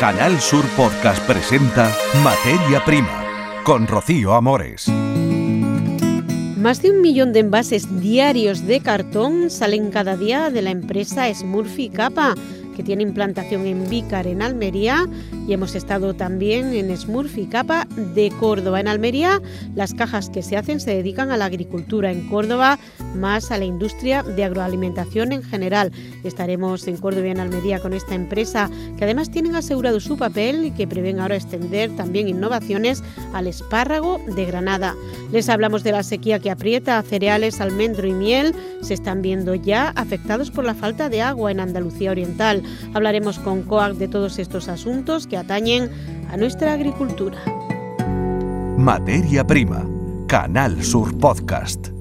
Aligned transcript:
Canal 0.00 0.40
Sur 0.40 0.64
Podcast 0.78 1.22
presenta 1.26 1.94
Materia 2.24 2.82
Prima 2.86 3.22
con 3.64 3.86
Rocío 3.86 4.32
Amores. 4.32 4.88
Más 6.56 6.80
de 6.80 6.90
un 6.90 7.02
millón 7.02 7.34
de 7.34 7.40
envases 7.40 8.00
diarios 8.00 8.66
de 8.66 8.80
cartón 8.80 9.50
salen 9.50 9.90
cada 9.90 10.16
día 10.16 10.48
de 10.48 10.62
la 10.62 10.70
empresa 10.70 11.32
Smurfy 11.34 11.90
Capa 11.90 12.34
que 12.80 12.84
tiene 12.84 13.02
implantación 13.02 13.66
en 13.66 13.90
Vícar, 13.90 14.26
en 14.26 14.40
Almería, 14.40 15.06
y 15.46 15.52
hemos 15.52 15.74
estado 15.74 16.14
también 16.14 16.72
en 16.72 16.96
Smurfy 16.96 17.44
Capa 17.44 17.86
de 18.14 18.32
Córdoba. 18.40 18.80
En 18.80 18.88
Almería, 18.88 19.42
las 19.74 19.92
cajas 19.92 20.30
que 20.30 20.42
se 20.42 20.56
hacen 20.56 20.80
se 20.80 20.94
dedican 20.94 21.30
a 21.30 21.36
la 21.36 21.44
agricultura, 21.44 22.10
en 22.10 22.26
Córdoba 22.30 22.78
más 23.14 23.50
a 23.50 23.58
la 23.58 23.66
industria 23.66 24.22
de 24.22 24.44
agroalimentación 24.44 25.32
en 25.32 25.42
general. 25.42 25.92
Estaremos 26.24 26.88
en 26.88 26.96
Córdoba 26.96 27.26
y 27.26 27.30
en 27.32 27.40
Almería 27.40 27.80
con 27.80 27.92
esta 27.92 28.14
empresa, 28.14 28.70
que 28.96 29.04
además 29.04 29.30
tienen 29.30 29.56
asegurado 29.56 30.00
su 30.00 30.16
papel 30.16 30.64
y 30.64 30.70
que 30.70 30.88
prevén 30.88 31.20
ahora 31.20 31.36
extender 31.36 31.94
también 31.96 32.28
innovaciones 32.28 33.02
al 33.34 33.46
espárrago 33.46 34.18
de 34.34 34.46
Granada. 34.46 34.94
Les 35.32 35.50
hablamos 35.50 35.84
de 35.84 35.92
la 35.92 36.02
sequía 36.02 36.38
que 36.38 36.50
aprieta 36.50 37.02
cereales, 37.02 37.60
almendro 37.60 38.06
y 38.06 38.12
miel. 38.14 38.54
Se 38.80 38.94
están 38.94 39.20
viendo 39.20 39.54
ya 39.54 39.90
afectados 39.90 40.50
por 40.50 40.64
la 40.64 40.74
falta 40.74 41.10
de 41.10 41.20
agua 41.20 41.50
en 41.50 41.60
Andalucía 41.60 42.12
Oriental. 42.12 42.62
Hablaremos 42.94 43.38
con 43.38 43.62
COAC 43.62 43.94
de 43.94 44.08
todos 44.08 44.38
estos 44.38 44.68
asuntos 44.68 45.26
que 45.26 45.36
atañen 45.36 45.90
a 46.30 46.36
nuestra 46.36 46.72
agricultura. 46.72 47.38
Materia 48.76 49.46
Prima, 49.46 49.86
Canal 50.26 50.82
Sur 50.82 51.16
Podcast. 51.18 51.99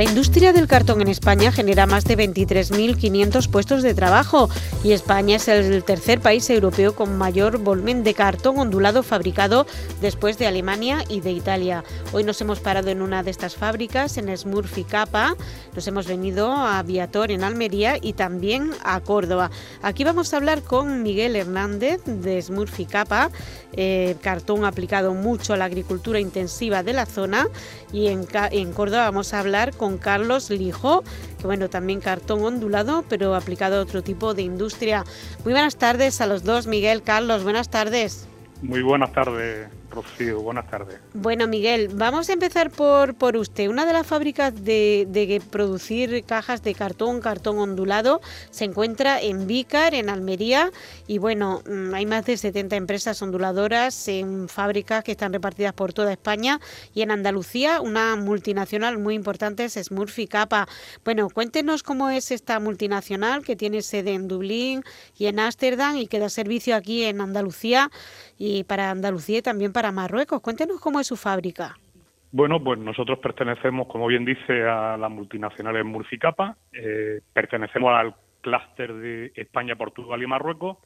La 0.00 0.04
industria 0.04 0.54
del 0.54 0.66
cartón 0.66 1.02
en 1.02 1.08
España 1.08 1.52
genera 1.52 1.84
más 1.84 2.06
de 2.06 2.16
23.500 2.16 3.50
puestos 3.50 3.82
de 3.82 3.92
trabajo 3.92 4.48
y 4.82 4.92
España 4.92 5.36
es 5.36 5.46
el 5.46 5.84
tercer 5.84 6.20
país 6.20 6.48
europeo 6.48 6.94
con 6.94 7.18
mayor 7.18 7.58
volumen 7.58 8.02
de 8.02 8.14
cartón 8.14 8.58
ondulado 8.58 9.02
fabricado 9.02 9.66
después 10.00 10.38
de 10.38 10.46
Alemania 10.46 11.04
y 11.10 11.20
de 11.20 11.32
Italia. 11.32 11.84
Hoy 12.14 12.24
nos 12.24 12.40
hemos 12.40 12.60
parado 12.60 12.88
en 12.88 13.02
una 13.02 13.22
de 13.22 13.30
estas 13.30 13.56
fábricas, 13.56 14.16
en 14.16 14.34
Smurfy 14.34 14.84
Capa. 14.84 15.36
Nos 15.74 15.86
hemos 15.86 16.06
venido 16.06 16.50
a 16.50 16.82
Viator 16.82 17.30
en 17.30 17.44
Almería 17.44 17.98
y 18.00 18.14
también 18.14 18.70
a 18.82 19.00
Córdoba. 19.00 19.50
Aquí 19.82 20.04
vamos 20.04 20.32
a 20.32 20.38
hablar 20.38 20.62
con 20.62 21.02
Miguel 21.02 21.36
Hernández 21.36 22.02
de 22.06 22.40
Smurfy 22.40 22.86
Capa, 22.86 23.30
eh, 23.74 24.16
cartón 24.22 24.64
aplicado 24.64 25.12
mucho 25.12 25.52
a 25.52 25.58
la 25.58 25.66
agricultura 25.66 26.20
intensiva 26.20 26.82
de 26.82 26.94
la 26.94 27.04
zona 27.04 27.48
y 27.92 28.06
en, 28.06 28.26
en 28.50 28.72
Córdoba 28.72 29.04
vamos 29.04 29.34
a 29.34 29.40
hablar 29.40 29.76
con 29.76 29.89
Carlos 29.98 30.50
Lijo, 30.50 31.02
que 31.38 31.46
bueno, 31.46 31.68
también 31.70 32.00
cartón 32.00 32.44
ondulado, 32.44 33.04
pero 33.08 33.34
aplicado 33.34 33.78
a 33.78 33.80
otro 33.80 34.02
tipo 34.02 34.34
de 34.34 34.42
industria. 34.42 35.04
Muy 35.44 35.52
buenas 35.52 35.76
tardes 35.76 36.20
a 36.20 36.26
los 36.26 36.44
dos, 36.44 36.66
Miguel, 36.66 37.02
Carlos, 37.02 37.42
buenas 37.44 37.68
tardes. 37.70 38.26
Muy 38.62 38.82
buenas 38.82 39.12
tardes. 39.12 39.68
Rocío, 39.90 40.40
buenas 40.40 40.68
tardes. 40.70 41.00
Bueno, 41.12 41.48
Miguel, 41.48 41.88
vamos 41.92 42.28
a 42.28 42.34
empezar 42.34 42.70
por, 42.70 43.14
por 43.14 43.36
usted. 43.36 43.66
Una 43.66 43.84
de 43.84 43.92
las 43.92 44.06
fábricas 44.06 44.54
de, 44.54 45.08
de, 45.10 45.42
producir 45.50 46.22
cajas 46.22 46.62
de 46.62 46.72
cartón, 46.72 47.20
cartón 47.20 47.58
ondulado, 47.58 48.20
se 48.52 48.64
encuentra 48.64 49.20
en 49.20 49.48
Vícar, 49.48 49.94
en 49.94 50.08
Almería, 50.08 50.70
y 51.08 51.18
bueno, 51.18 51.62
mm, 51.68 51.94
hay 51.94 52.06
más 52.06 52.26
de 52.26 52.36
70 52.36 52.76
empresas 52.76 53.20
onduladoras 53.22 54.06
en 54.06 54.48
fábricas 54.48 55.02
que 55.02 55.10
están 55.10 55.32
repartidas 55.32 55.72
por 55.72 55.92
toda 55.92 56.12
España 56.12 56.60
y 56.94 57.02
en 57.02 57.10
Andalucía 57.10 57.80
una 57.80 58.14
multinacional 58.14 58.98
muy 58.98 59.16
importante 59.16 59.64
es 59.64 59.74
Smurfy 59.74 60.28
Capa. 60.28 60.68
Bueno, 61.04 61.28
cuéntenos 61.28 61.82
cómo 61.82 62.08
es 62.10 62.30
esta 62.30 62.60
multinacional 62.60 63.42
que 63.42 63.56
tiene 63.56 63.82
sede 63.82 64.12
en 64.12 64.28
Dublín 64.28 64.84
y 65.18 65.26
en 65.26 65.40
Ámsterdam 65.40 65.96
y 65.96 66.06
que 66.06 66.20
da 66.20 66.28
servicio 66.28 66.76
aquí 66.76 67.02
en 67.02 67.20
Andalucía 67.20 67.90
y 68.38 68.62
para 68.64 68.90
Andalucía 68.90 69.38
y 69.38 69.42
también 69.42 69.72
para 69.72 69.90
Marruecos. 69.90 70.40
Cuéntenos 70.40 70.80
cómo 70.80 70.99
su 71.04 71.16
fábrica. 71.16 71.76
Bueno, 72.32 72.62
pues 72.62 72.78
nosotros 72.78 73.18
pertenecemos, 73.18 73.88
como 73.88 74.06
bien 74.06 74.24
dice, 74.24 74.62
a 74.62 74.96
las 74.96 75.10
multinacionales 75.10 75.84
Murficapa, 75.84 76.56
eh, 76.72 77.20
pertenecemos 77.32 77.92
al 77.92 78.14
clúster 78.40 78.94
de 78.94 79.32
España, 79.34 79.74
Portugal 79.74 80.22
y 80.22 80.26
Marruecos, 80.28 80.78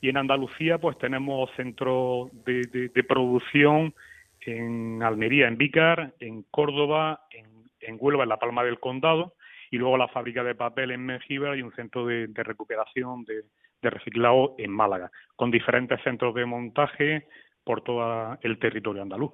y 0.00 0.08
en 0.08 0.16
Andalucía 0.16 0.78
pues 0.78 0.98
tenemos 0.98 1.50
centros 1.56 2.30
de, 2.44 3.04
producción 3.06 3.94
en 4.40 5.02
Almería, 5.04 5.46
en 5.46 5.56
Vícar, 5.56 6.14
en 6.18 6.42
Córdoba, 6.50 7.26
en, 7.30 7.96
Huelva, 8.00 8.24
en 8.24 8.28
La 8.30 8.38
Palma 8.38 8.64
del 8.64 8.80
Condado, 8.80 9.34
y 9.70 9.78
luego 9.78 9.96
la 9.96 10.08
fábrica 10.08 10.42
de 10.42 10.56
papel 10.56 10.90
en 10.90 11.06
Mengíbar 11.06 11.56
y 11.56 11.62
un 11.62 11.72
centro 11.74 12.06
de, 12.06 12.28
recuperación 12.34 13.24
de 13.24 13.90
reciclado 13.90 14.56
en 14.58 14.72
Málaga, 14.72 15.12
con 15.36 15.52
diferentes 15.52 16.02
centros 16.02 16.34
de 16.34 16.44
montaje, 16.44 17.28
por 17.64 17.82
todo 17.82 18.36
el 18.42 18.58
territorio 18.58 19.02
andaluz. 19.02 19.32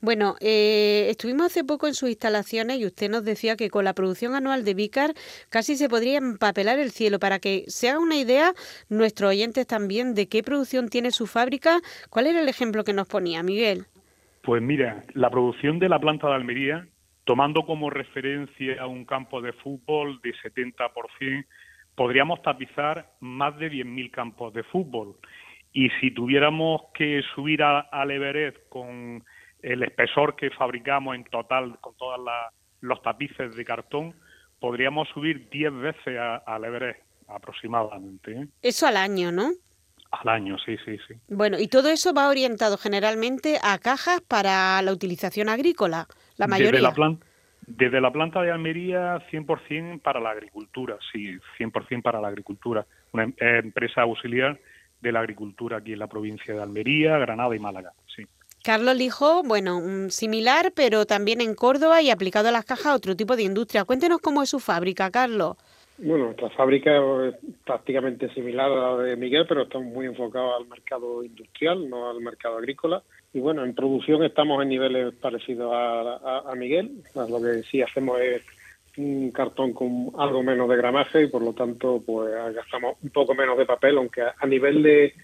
Bueno, 0.00 0.36
eh, 0.40 1.06
estuvimos 1.08 1.46
hace 1.46 1.64
poco 1.64 1.86
en 1.86 1.94
sus 1.94 2.08
instalaciones 2.08 2.78
y 2.78 2.86
usted 2.86 3.10
nos 3.10 3.24
decía 3.24 3.56
que 3.56 3.70
con 3.70 3.84
la 3.84 3.94
producción 3.94 4.34
anual 4.34 4.64
de 4.64 4.74
Vicar 4.74 5.14
casi 5.48 5.76
se 5.76 5.88
podría 5.88 6.18
empapelar 6.18 6.78
el 6.78 6.90
cielo. 6.90 7.18
Para 7.18 7.38
que 7.38 7.64
se 7.68 7.88
haga 7.88 8.00
una 8.00 8.16
idea, 8.16 8.52
nuestros 8.88 9.30
oyentes 9.30 9.66
también, 9.66 10.14
de 10.14 10.28
qué 10.28 10.42
producción 10.42 10.88
tiene 10.88 11.10
su 11.10 11.26
fábrica, 11.26 11.80
¿cuál 12.10 12.26
era 12.26 12.40
el 12.40 12.48
ejemplo 12.48 12.84
que 12.84 12.92
nos 12.92 13.08
ponía, 13.08 13.42
Miguel? 13.42 13.86
Pues 14.42 14.60
mira, 14.60 15.02
la 15.14 15.30
producción 15.30 15.78
de 15.78 15.88
la 15.88 15.98
planta 15.98 16.28
de 16.28 16.34
Almería, 16.34 16.86
tomando 17.24 17.64
como 17.64 17.88
referencia 17.88 18.82
a 18.82 18.86
un 18.86 19.06
campo 19.06 19.40
de 19.40 19.52
fútbol 19.54 20.20
de 20.22 20.34
70%, 20.34 21.46
podríamos 21.94 22.42
tapizar 22.42 23.10
más 23.20 23.56
de 23.58 23.70
10.000 23.70 24.10
campos 24.10 24.52
de 24.52 24.64
fútbol 24.64 25.16
y 25.74 25.90
si 26.00 26.12
tuviéramos 26.12 26.82
que 26.94 27.20
subir 27.34 27.62
al 27.62 28.10
Everest 28.10 28.56
con 28.68 29.24
el 29.64 29.82
espesor 29.82 30.36
que 30.36 30.50
fabricamos 30.50 31.16
en 31.16 31.24
total 31.24 31.78
con 31.80 31.96
todos 31.96 32.20
los 32.80 33.02
tapices 33.02 33.56
de 33.56 33.64
cartón, 33.64 34.14
podríamos 34.60 35.08
subir 35.08 35.48
10 35.50 35.72
veces 35.74 36.18
al 36.46 36.64
Everest 36.64 37.00
aproximadamente. 37.28 38.32
¿eh? 38.32 38.48
Eso 38.62 38.86
al 38.86 38.98
año, 38.98 39.32
¿no? 39.32 39.50
Al 40.10 40.28
año, 40.28 40.58
sí, 40.58 40.76
sí, 40.84 40.98
sí. 41.08 41.14
Bueno, 41.28 41.58
y 41.58 41.66
todo 41.68 41.88
eso 41.88 42.12
va 42.12 42.28
orientado 42.28 42.76
generalmente 42.76 43.58
a 43.62 43.78
cajas 43.78 44.20
para 44.20 44.80
la 44.82 44.92
utilización 44.92 45.48
agrícola, 45.48 46.06
la 46.36 46.46
mayoría. 46.46 46.72
Desde 46.72 46.82
la, 46.82 46.94
planta, 46.94 47.26
desde 47.66 48.00
la 48.00 48.12
planta 48.12 48.42
de 48.42 48.52
Almería, 48.52 49.26
100% 49.30 50.02
para 50.02 50.20
la 50.20 50.30
agricultura, 50.30 50.98
sí, 51.10 51.36
100% 51.58 52.02
para 52.02 52.20
la 52.20 52.28
agricultura. 52.28 52.86
Una 53.12 53.24
em, 53.24 53.34
empresa 53.38 54.02
auxiliar 54.02 54.60
de 55.00 55.12
la 55.12 55.20
agricultura 55.20 55.78
aquí 55.78 55.94
en 55.94 55.98
la 55.98 56.06
provincia 56.06 56.54
de 56.54 56.62
Almería, 56.62 57.18
Granada 57.18 57.56
y 57.56 57.58
Málaga. 57.58 57.92
Sí. 58.14 58.24
Carlos 58.64 58.96
dijo, 58.96 59.42
bueno, 59.42 60.08
similar, 60.08 60.72
pero 60.74 61.04
también 61.04 61.42
en 61.42 61.54
Córdoba 61.54 62.00
y 62.00 62.08
aplicado 62.08 62.48
a 62.48 62.52
las 62.52 62.64
cajas 62.64 62.86
a 62.86 62.94
otro 62.94 63.14
tipo 63.14 63.36
de 63.36 63.42
industria. 63.42 63.84
Cuéntenos 63.84 64.20
cómo 64.20 64.42
es 64.42 64.48
su 64.48 64.58
fábrica, 64.58 65.10
Carlos. 65.10 65.56
Bueno, 65.98 66.24
nuestra 66.24 66.48
fábrica 66.48 66.90
es 67.28 67.34
prácticamente 67.64 68.32
similar 68.32 68.72
a 68.72 68.96
la 68.96 69.02
de 69.02 69.16
Miguel, 69.16 69.44
pero 69.46 69.64
estamos 69.64 69.92
muy 69.92 70.06
enfocados 70.06 70.54
al 70.58 70.66
mercado 70.66 71.22
industrial, 71.22 71.90
no 71.90 72.08
al 72.08 72.22
mercado 72.22 72.56
agrícola. 72.56 73.02
Y 73.34 73.40
bueno, 73.40 73.64
en 73.64 73.74
producción 73.74 74.24
estamos 74.24 74.62
en 74.62 74.70
niveles 74.70 75.14
parecidos 75.14 75.70
a 75.74 76.52
Miguel. 76.56 76.90
Lo 77.14 77.42
que 77.42 77.62
sí 77.64 77.82
hacemos 77.82 78.18
es 78.20 78.42
un 78.96 79.30
cartón 79.32 79.72
con 79.72 80.12
algo 80.18 80.42
menos 80.42 80.68
de 80.68 80.76
gramaje 80.76 81.24
y 81.24 81.26
por 81.26 81.42
lo 81.42 81.52
tanto 81.52 82.02
pues 82.04 82.32
gastamos 82.54 82.96
un 83.02 83.10
poco 83.10 83.34
menos 83.34 83.58
de 83.58 83.66
papel, 83.66 83.98
aunque 83.98 84.22
a, 84.22 84.46
nivel 84.46 84.82
de, 84.82 85.14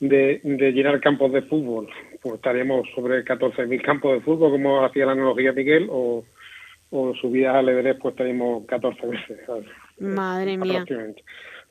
de, 0.00 0.40
llenar 0.72 1.00
campos 1.00 1.32
de 1.32 1.42
fútbol, 1.42 1.88
pues 2.22 2.36
estaríamos 2.36 2.88
sobre 2.94 3.24
14.000 3.24 3.82
campos 3.82 4.14
de 4.14 4.20
fútbol, 4.20 4.52
como 4.52 4.84
hacía 4.84 5.06
la 5.06 5.12
analogía 5.12 5.52
Miguel, 5.52 5.88
o, 5.90 6.24
o 6.90 7.14
subidas 7.14 7.54
al 7.56 7.68
Everest 7.68 8.00
pues 8.00 8.12
estaríamos 8.12 8.66
14 8.66 9.06
veces. 9.06 9.38
Madre 9.98 10.56
mía. 10.56 10.84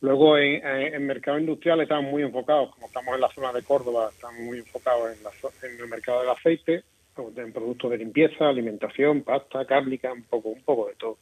Luego 0.01 0.37
en, 0.37 0.65
en, 0.65 1.05
mercado 1.05 1.37
industrial 1.39 1.81
estamos 1.81 2.09
muy 2.09 2.23
enfocados, 2.23 2.73
como 2.73 2.87
estamos 2.87 3.15
en 3.15 3.21
la 3.21 3.29
zona 3.29 3.51
de 3.51 3.63
Córdoba, 3.63 4.09
estamos 4.13 4.39
muy 4.39 4.59
enfocados 4.59 5.11
en, 5.11 5.23
la, 5.23 5.31
en 5.67 5.81
el 5.81 5.89
mercado 5.89 6.21
del 6.21 6.29
aceite, 6.29 6.83
en 7.35 7.51
productos 7.51 7.91
de 7.91 7.97
limpieza, 7.97 8.47
alimentación, 8.47 9.23
pasta, 9.23 9.65
cárnica, 9.65 10.13
un 10.13 10.23
poco, 10.23 10.49
un 10.49 10.61
poco 10.61 10.87
de 10.87 10.95
todo 10.95 11.17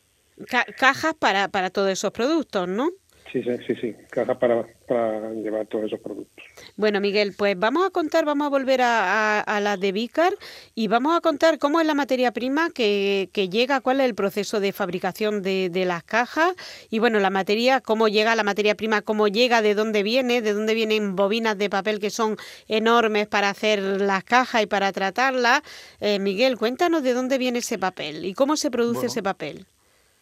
cajas 0.77 1.13
para, 1.15 1.48
para 1.48 1.69
todos 1.69 1.89
esos 1.89 2.12
productos, 2.12 2.68
¿no? 2.68 2.92
Sí, 3.31 3.44
sí, 3.44 3.75
sí, 3.81 3.95
cajas 4.09 4.38
para, 4.38 4.65
para 4.88 5.31
llevar 5.33 5.65
todos 5.68 5.85
esos 5.85 6.00
productos. 6.00 6.45
Bueno, 6.77 7.01
Miguel, 7.01 7.33
pues 7.38 7.59
vamos 7.59 7.85
a 7.85 7.89
contar, 7.89 8.24
vamos 8.24 8.47
a 8.47 8.50
volver 8.50 8.81
a, 8.81 9.41
a, 9.41 9.59
la 9.59 9.75
de 9.75 9.91
Vicar 9.91 10.33
y 10.75 10.88
vamos 10.88 11.15
a 11.15 11.19
contar 11.19 11.59
cómo 11.59 11.81
es 11.81 11.88
la 11.88 11.94
materia 11.94 12.31
prima 12.31 12.69
que, 12.69 13.29
que 13.33 13.50
llega, 13.50 13.81
cuál 13.81 14.00
es 14.00 14.06
el 14.06 14.15
proceso 14.15 14.62
de 14.62 14.71
fabricación 14.71 15.41
de, 15.41 15.69
de, 15.69 15.85
las 15.85 16.03
cajas 16.03 16.56
y 16.89 17.00
bueno, 17.00 17.19
la 17.19 17.29
materia, 17.29 17.81
cómo 17.81 18.07
llega 18.07 18.35
la 18.35 18.44
materia 18.44 18.75
prima, 18.75 19.01
cómo 19.01 19.27
llega, 19.27 19.62
de 19.62 19.75
dónde 19.75 20.03
viene, 20.03 20.41
de 20.41 20.53
dónde 20.53 20.74
vienen 20.74 21.15
bobinas 21.15 21.57
de 21.57 21.69
papel 21.69 22.00
que 22.00 22.09
son 22.09 22.38
enormes 22.68 23.27
para 23.27 23.50
hacer 23.50 23.81
las 23.81 24.24
cajas 24.24 24.63
y 24.63 24.68
para 24.68 24.91
tratarlas. 24.94 25.62
Eh, 26.00 26.19
Miguel, 26.19 26.57
cuéntanos 26.57 27.03
de 27.03 27.13
dónde 27.13 27.38
viene 27.38 27.59
ese 27.59 27.77
papel 27.77 28.24
y 28.24 28.33
cómo 28.33 28.56
se 28.56 28.71
produce 28.71 29.07
ese 29.07 29.21
papel. 29.21 29.65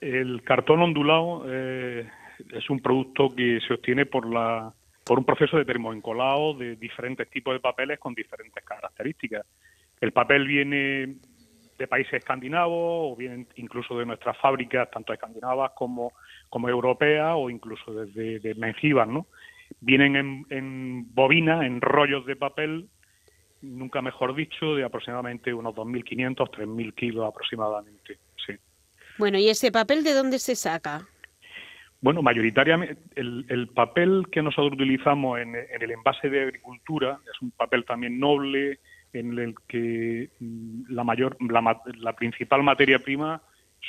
El 0.02 0.44
cartón 0.44 0.82
ondulado 0.82 1.46
eh, 1.48 2.10
es 2.54 2.70
un 2.70 2.80
producto 2.80 3.30
que 3.30 3.60
se 3.68 3.74
obtiene 3.74 4.06
por 4.06 4.28
la 4.28 4.74
por 5.06 5.20
un 5.20 5.26
proceso 5.26 5.58
de 5.58 5.66
termoencolado 5.66 6.56
de 6.56 6.76
diferentes 6.78 7.30
tipos 7.30 7.54
de 7.54 7.60
papeles 7.60 8.00
con 8.00 8.16
diferentes 8.16 8.64
características. 8.64 9.46
El 10.02 10.12
papel 10.12 10.48
viene 10.48 11.18
de 11.78 11.88
países 11.88 12.14
escandinavos 12.14 13.14
o 13.14 13.16
vienen 13.16 13.48
incluso 13.58 13.98
de 14.00 14.06
nuestras 14.06 14.36
fábricas, 14.38 14.90
tanto 14.90 15.14
escandinavas 15.14 15.72
como, 15.76 16.14
como 16.50 16.70
europeas 16.70 17.34
o 17.36 17.50
incluso 17.50 17.94
desde 17.94 18.40
de 18.40 18.56
mengivas, 18.56 19.08
¿no? 19.08 19.28
Vienen 19.80 20.16
en, 20.16 20.46
en 20.50 21.14
bobinas, 21.14 21.64
en 21.64 21.82
rollos 21.82 22.26
de 22.26 22.36
papel, 22.36 22.88
nunca 23.62 24.02
mejor 24.02 24.36
dicho, 24.36 24.74
de 24.76 24.84
aproximadamente 24.84 25.54
unos 25.54 25.76
2.500, 25.76 26.36
3.000 26.36 26.96
kilos 26.96 27.28
aproximadamente, 27.28 28.18
sí. 28.46 28.54
Bueno, 29.18 29.38
¿y 29.38 29.50
ese 29.50 29.72
papel 29.72 30.04
de 30.04 30.14
dónde 30.14 30.40
se 30.40 30.56
saca? 30.56 31.08
Bueno, 32.02 32.22
mayoritariamente 32.22 33.02
el, 33.16 33.46
el 33.50 33.68
papel 33.70 34.28
que 34.32 34.42
nosotros 34.42 34.74
utilizamos 34.74 35.40
en, 35.40 35.56
el 35.56 35.92
envase 35.92 36.30
de 36.30 36.44
agricultura 36.44 37.20
es 37.34 37.42
un 37.42 37.52
papel 37.52 37.86
también 37.86 38.20
noble, 38.20 38.80
en 39.14 39.38
el 39.38 39.56
que 39.68 40.30
mm, 40.40 40.94
la 40.94 41.04
mayor, 41.04 41.38
la, 41.40 41.82
la 41.98 42.14
principal 42.14 42.64
materia 42.64 43.00
prima 43.00 43.42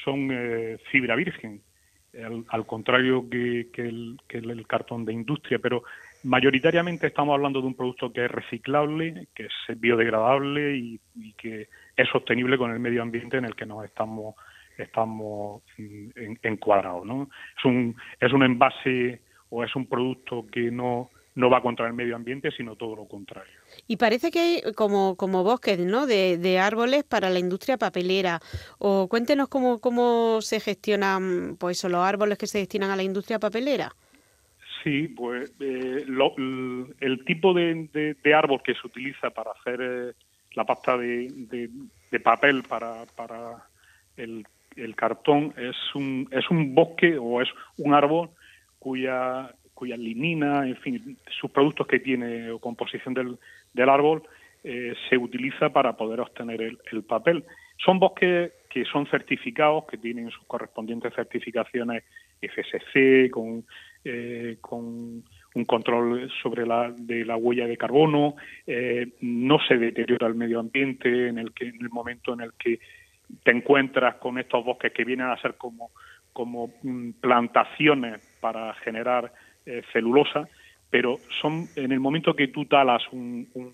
son 0.04 0.30
eh, 0.32 0.78
fibra 0.90 1.16
virgen, 1.16 1.60
al, 2.48 2.64
contrario 2.64 3.28
que, 3.28 3.68
que, 3.72 3.82
el, 3.82 4.16
que, 4.26 4.38
el, 4.38 4.66
cartón 4.66 5.04
de 5.04 5.12
industria, 5.12 5.58
pero 5.58 5.82
mayoritariamente 6.22 7.08
estamos 7.08 7.34
hablando 7.34 7.60
de 7.60 7.66
un 7.66 7.74
producto 7.74 8.10
que 8.10 8.24
es 8.24 8.30
reciclable, 8.30 9.28
que 9.34 9.44
es 9.44 9.78
biodegradable 9.80 10.76
y, 10.76 11.00
y 11.14 11.34
que 11.34 11.68
es 11.94 12.08
sostenible 12.08 12.56
con 12.56 12.70
el 12.70 12.80
medio 12.80 13.02
ambiente 13.02 13.36
en 13.36 13.44
el 13.44 13.54
que 13.54 13.66
nos 13.66 13.84
estamos 13.84 14.34
estamos 14.78 15.62
encuadrados, 16.43 17.05
¿no? 17.06 17.28
Es 17.58 17.64
un 17.64 17.96
es 18.20 18.32
un 18.32 18.43
envase 18.43 19.20
o 19.50 19.64
es 19.64 19.75
un 19.76 19.87
producto 19.87 20.46
que 20.50 20.70
no 20.70 21.11
no 21.37 21.50
va 21.50 21.62
contra 21.62 21.87
el 21.87 21.93
medio 21.93 22.17
ambiente, 22.17 22.50
sino 22.50 22.76
todo 22.76 22.96
lo 22.96 23.06
contrario. 23.06 23.52
Y 23.87 23.99
parece 23.99 24.31
que 24.31 24.40
hay 24.40 24.62
como, 24.75 25.17
como 25.17 25.44
bosques 25.44 25.78
¿no? 25.78 26.06
de, 26.06 26.38
de 26.38 26.58
árboles 26.58 27.05
para 27.05 27.31
la 27.31 27.38
industria 27.38 27.76
papelera. 27.76 28.40
O 28.78 29.06
cuéntenos 29.06 29.49
cómo, 29.49 29.78
cómo 29.78 30.40
se 30.40 30.61
gestionan 30.61 31.56
pues, 31.61 31.84
los 31.84 32.02
árboles 32.02 32.38
que 32.38 32.46
se 32.46 32.58
destinan 32.58 32.90
a 32.90 32.96
la 32.96 33.02
industria 33.02 33.38
papelera. 33.38 33.93
Sí, 34.82 35.08
pues 35.08 35.52
eh, 35.61 36.05
lo, 36.06 36.34
el 36.37 37.25
tipo 37.26 37.52
de, 37.52 37.88
de, 37.93 38.14
de, 38.14 38.34
árbol 38.34 38.62
que 38.64 38.75
se 38.75 38.87
utiliza 38.87 39.31
para 39.31 39.50
hacer 39.50 39.81
eh, 39.82 40.12
la 40.55 40.64
pasta 40.64 40.96
de, 40.96 41.69
de 42.11 42.20
papel 42.20 42.62
para, 42.62 43.05
para 43.14 43.67
el, 44.17 44.46
el, 44.76 44.94
cartón 44.94 45.55
es 45.56 45.76
un, 45.94 46.28
es 46.31 46.49
un 46.50 46.75
bosque 46.75 47.19
o 47.19 47.43
es 47.43 47.49
un 47.78 47.94
árbol 47.94 48.31
cuya 48.78 49.55
cuya 49.75 49.96
lignina, 49.99 50.67
en 50.67 50.76
fin, 50.76 51.19
sus 51.38 51.50
productos 51.50 51.87
que 51.87 52.00
tiene 52.00 52.50
o 52.50 52.58
composición 52.58 53.12
del, 53.12 53.37
del 53.75 53.88
árbol, 53.90 54.23
eh, 54.64 54.94
se 55.11 55.19
utiliza 55.19 55.69
para 55.69 55.99
poder 55.99 56.20
obtener 56.20 56.62
el, 56.62 56.78
el, 56.90 57.02
papel. 57.02 57.44
Son 57.84 57.99
bosques 57.99 58.52
que 58.70 58.84
son 58.87 59.06
certificados, 59.06 59.84
que 59.84 59.99
tienen 59.99 60.31
sus 60.31 60.44
correspondientes 60.46 61.14
certificaciones 61.14 62.05
FSC, 62.40 63.31
con, 63.31 63.64
eh, 64.05 64.56
con 64.61 65.23
un 65.55 65.64
control 65.67 66.31
sobre 66.43 66.67
la, 66.67 66.93
de 66.96 67.25
la 67.25 67.37
huella 67.37 67.67
de 67.67 67.76
carbono, 67.76 68.37
eh, 68.67 69.08
no 69.20 69.58
se 69.67 69.76
deteriora 69.78 70.26
el 70.26 70.34
medio 70.34 70.61
ambiente 70.61 71.28
en 71.28 71.38
el 71.38 71.52
que 71.52 71.69
en 71.69 71.81
el 71.81 71.90
momento 71.90 72.34
en 72.34 72.40
el 72.40 72.52
que 72.55 72.78
te 73.43 73.50
encuentras 73.50 74.17
con 74.17 74.38
estos 74.38 74.64
bosques 74.64 74.93
que 74.93 75.05
vienen 75.05 75.28
a 75.28 75.40
ser 75.40 75.55
como 75.56 75.90
como 76.37 76.70
mm, 76.82 77.12
plantaciones 77.12 78.20
para 78.40 78.75
generar 78.75 79.32
eh, 79.64 79.82
celulosa, 79.90 80.46
pero 80.90 81.17
son 81.40 81.67
en 81.76 81.93
el 81.93 81.99
momento 81.99 82.37
que 82.37 82.49
tú 82.49 82.67
talas 82.67 83.02
un, 83.11 83.49
un, 83.55 83.73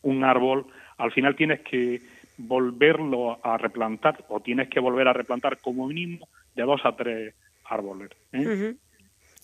un, 0.00 0.24
árbol, 0.24 0.64
al 0.96 1.12
final 1.12 1.36
tienes 1.36 1.60
que 1.60 2.00
volverlo 2.38 3.38
a 3.44 3.58
replantar 3.58 4.24
o 4.30 4.40
tienes 4.40 4.70
que 4.70 4.80
volver 4.80 5.08
a 5.08 5.12
replantar 5.12 5.58
como 5.58 5.86
mínimo 5.88 6.26
de 6.54 6.62
dos 6.62 6.80
a 6.84 6.96
tres 6.96 7.34
árboles. 7.64 8.10
¿eh? 8.32 8.38
Uh 8.38 8.50
-huh. 8.50 8.78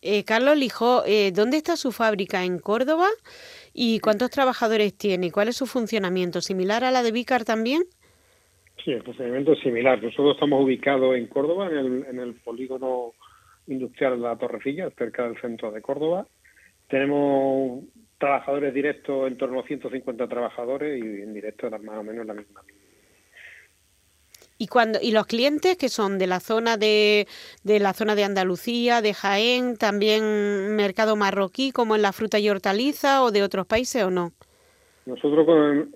eh, 0.01 0.25
Carlos 0.25 0.57
Lijó, 0.57 1.03
eh, 1.07 1.31
¿dónde 1.31 1.59
está 1.59 1.77
su 1.77 1.93
fábrica? 1.93 2.45
¿En 2.45 2.59
Córdoba? 2.59 3.09
¿Y 3.75 4.01
cuántos 4.01 4.31
trabajadores 4.31 4.97
tiene? 4.97 5.31
¿Cuál 5.31 5.49
es 5.49 5.57
su 5.57 5.67
funcionamiento? 5.67 6.41
¿Similar 6.41 6.85
a 6.85 6.91
la 6.91 7.03
de 7.03 7.13
Vícar 7.13 7.45
también? 7.45 7.83
Sí, 8.83 8.93
el 8.93 9.03
funcionamiento 9.03 9.53
es 9.53 9.61
similar. 9.61 10.03
Nosotros 10.03 10.35
estamos 10.35 10.63
ubicados 10.63 11.17
en 11.17 11.27
Córdoba, 11.27 11.69
en 11.71 11.77
el, 11.77 12.07
en 12.07 12.19
el 12.21 12.35
polígono 12.35 13.13
industrial 13.67 14.17
de 14.17 14.29
la 14.29 14.37
Torrecilla, 14.37 14.91
cerca 14.91 15.25
del 15.25 15.41
centro 15.41 15.71
de 15.71 15.81
Córdoba. 15.81 16.27
Tenemos 16.89 17.85
trabajadores 18.19 18.75
directos 18.75 19.27
en 19.29 19.37
torno 19.37 19.61
a 19.61 19.65
150 19.65 20.29
trabajadores 20.29 21.03
y 21.03 21.23
indirectos 21.23 21.71
más 21.83 21.99
o 21.99 22.03
menos 22.03 22.27
la 22.27 22.35
misma 22.35 22.63
¿Y, 24.57 24.69
cuando, 24.69 25.01
¿Y 25.03 25.11
los 25.11 25.27
clientes 25.27 25.77
que 25.77 25.89
son 25.89 26.17
de 26.19 26.29
la 26.29 26.39
zona 26.39 26.77
de, 26.77 27.27
de 27.65 27.81
la 27.81 27.93
zona 27.93 28.15
de 28.15 28.23
Andalucía, 28.23 29.03
de 29.03 29.13
Jaén, 29.13 29.77
también 29.77 30.77
mercado 30.77 31.17
marroquí 31.17 31.73
como 31.73 31.97
en 31.97 32.03
la 32.03 32.13
fruta 32.13 32.39
y 32.39 32.49
hortaliza 32.49 33.25
o 33.25 33.33
de 33.33 33.43
otros 33.43 33.67
países 33.67 34.05
o 34.05 34.11
no? 34.11 34.33
Nosotros 35.07 35.45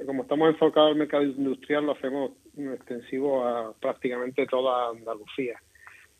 como 0.05 0.23
estamos 0.23 0.51
enfocados 0.51 0.91
al 0.91 0.99
mercado 0.99 1.23
industrial 1.23 1.87
lo 1.87 1.93
hacemos 1.93 2.33
extensivo 2.59 3.47
a 3.47 3.73
prácticamente 3.75 4.47
toda 4.47 4.91
Andalucía. 4.91 5.61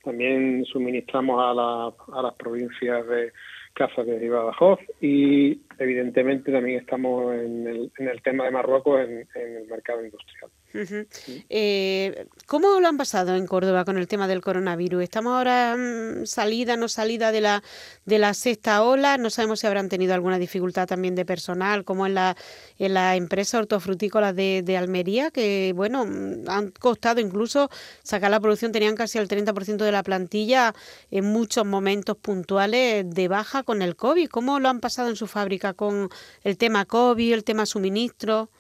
También 0.03 0.65
suministramos 0.65 1.41
a, 1.41 1.55
la, 1.55 2.19
a 2.19 2.23
las 2.23 2.35
provincias 2.35 3.07
de 3.07 3.33
Cáceres 3.75 4.23
y 4.23 4.29
Badajoz 4.29 4.81
y 5.01 5.61
evidentemente 5.79 6.51
también 6.53 6.81
estamos 6.81 7.35
en 7.35 7.67
el, 7.67 7.93
en 7.99 8.09
el 8.09 8.23
tema 8.23 8.45
de 8.45 8.51
Marruecos 8.51 9.01
en, 9.01 9.29
en 9.35 9.57
el 9.57 9.67
mercado 9.67 10.05
industrial. 10.05 10.51
Uh 10.75 10.79
-huh. 10.79 11.07
sí. 11.11 11.45
eh, 11.49 12.27
¿Cómo 12.47 12.79
lo 12.81 12.89
han 12.89 12.99
pasado 12.99 13.35
en 13.35 13.47
Córdoba 13.47 13.85
con 13.87 13.97
el 13.97 14.07
tema 14.07 14.29
del 14.29 14.43
coronavirus? 14.43 15.03
¿Estamos 15.03 15.33
ahora 15.33 15.77
mmm, 15.77 16.27
salida, 16.27 16.77
no 16.77 16.89
salida 16.89 17.33
de 17.33 17.41
la, 17.41 17.63
de 18.05 18.19
la 18.19 18.35
sexta 18.35 18.83
ola? 18.83 19.17
No 19.17 19.31
sabemos 19.31 19.61
si 19.61 19.67
habrán 19.67 19.89
tenido 19.89 20.13
alguna 20.13 20.39
dificultad 20.39 20.87
también 20.87 21.15
de 21.15 21.25
personal, 21.25 21.85
como 21.85 22.07
en 22.07 22.15
la, 22.15 22.37
en 22.79 22.93
la 22.95 23.17
empresa 23.17 23.59
hortofrutícola 23.59 24.33
de, 24.35 24.63
de 24.63 24.77
Almería, 24.77 25.31
que 25.31 25.73
bueno, 25.75 26.03
han 26.49 26.71
costado 26.73 27.21
incluso 27.21 27.71
sacar 28.03 28.31
la 28.31 28.41
producción, 28.41 28.71
tenían 28.73 28.95
casi 28.97 29.19
el 29.19 29.29
30% 29.29 29.85
de 29.85 29.93
la 29.93 30.03
plantilla 30.03 30.75
en 31.11 31.25
muchos 31.25 31.65
momentos 31.65 32.17
puntuales 32.17 33.05
de 33.09 33.29
baja 33.29 33.63
con 33.63 33.81
el 33.81 33.97
COVID. 33.97 34.29
¿Cómo 34.29 34.61
lo 34.61 34.69
han 34.69 34.81
pasado 34.81 35.09
en 35.09 35.17
su 35.17 35.27
fábrica 35.27 35.73
con 35.73 36.11
el 36.45 36.57
tema 36.59 36.85
COVID, 36.85 37.33
el 37.33 37.45
tema 37.45 37.65
suministro? 37.65 38.51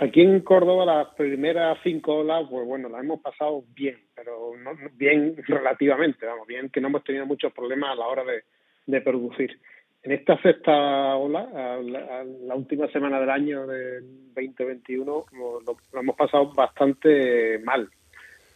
Aquí 0.00 0.20
en 0.20 0.40
Córdoba 0.42 0.84
las 0.84 1.08
primeras 1.14 1.76
cinco 1.82 2.18
olas, 2.18 2.46
pues 2.48 2.64
bueno, 2.64 2.88
las 2.88 3.02
hemos 3.02 3.20
pasado 3.20 3.64
bien, 3.74 3.96
pero 4.14 4.52
no, 4.56 4.70
bien 4.94 5.34
relativamente, 5.46 6.24
vamos, 6.24 6.46
bien 6.46 6.68
que 6.70 6.80
no 6.80 6.86
hemos 6.86 7.02
tenido 7.02 7.26
muchos 7.26 7.52
problemas 7.52 7.90
a 7.90 7.96
la 7.96 8.06
hora 8.06 8.22
de, 8.24 9.00
producir. 9.00 9.58
En 10.02 10.12
esta 10.12 10.40
sexta 10.40 11.16
ola, 11.16 11.80
la, 11.82 12.54
última 12.54 12.86
semana 12.88 13.20
del 13.20 13.28
año 13.28 13.66
de 13.66 14.00
2021, 14.36 15.04
lo, 15.04 15.60
lo, 15.60 15.76
lo 15.92 16.00
hemos 16.00 16.16
pasado 16.16 16.52
bastante 16.54 17.58
mal. 17.64 17.88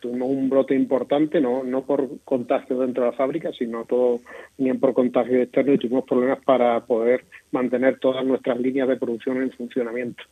Tuvimos 0.00 0.30
un 0.30 0.49
brote 0.49 0.75
importante, 0.75 1.40
no, 1.40 1.64
no 1.64 1.84
por 1.84 2.22
contagio 2.25 2.78
dentro 2.78 3.04
de 3.04 3.11
la 3.11 3.16
fábrica, 3.16 3.52
sino 3.52 3.84
todo 3.84 4.20
bien 4.56 4.78
por 4.78 4.94
contagio 4.94 5.42
externo 5.42 5.75
y 5.75 5.78
tuvimos 5.78 6.04
problemas 6.04 6.42
para 6.44 6.80
poder 6.87 7.25
mantener 7.50 7.99
todas 7.99 8.25
nuestras 8.25 8.58
líneas 8.58 8.88
de 8.88 8.96
producción 8.96 9.42
en 9.42 9.50
funcionamiento 9.50 10.22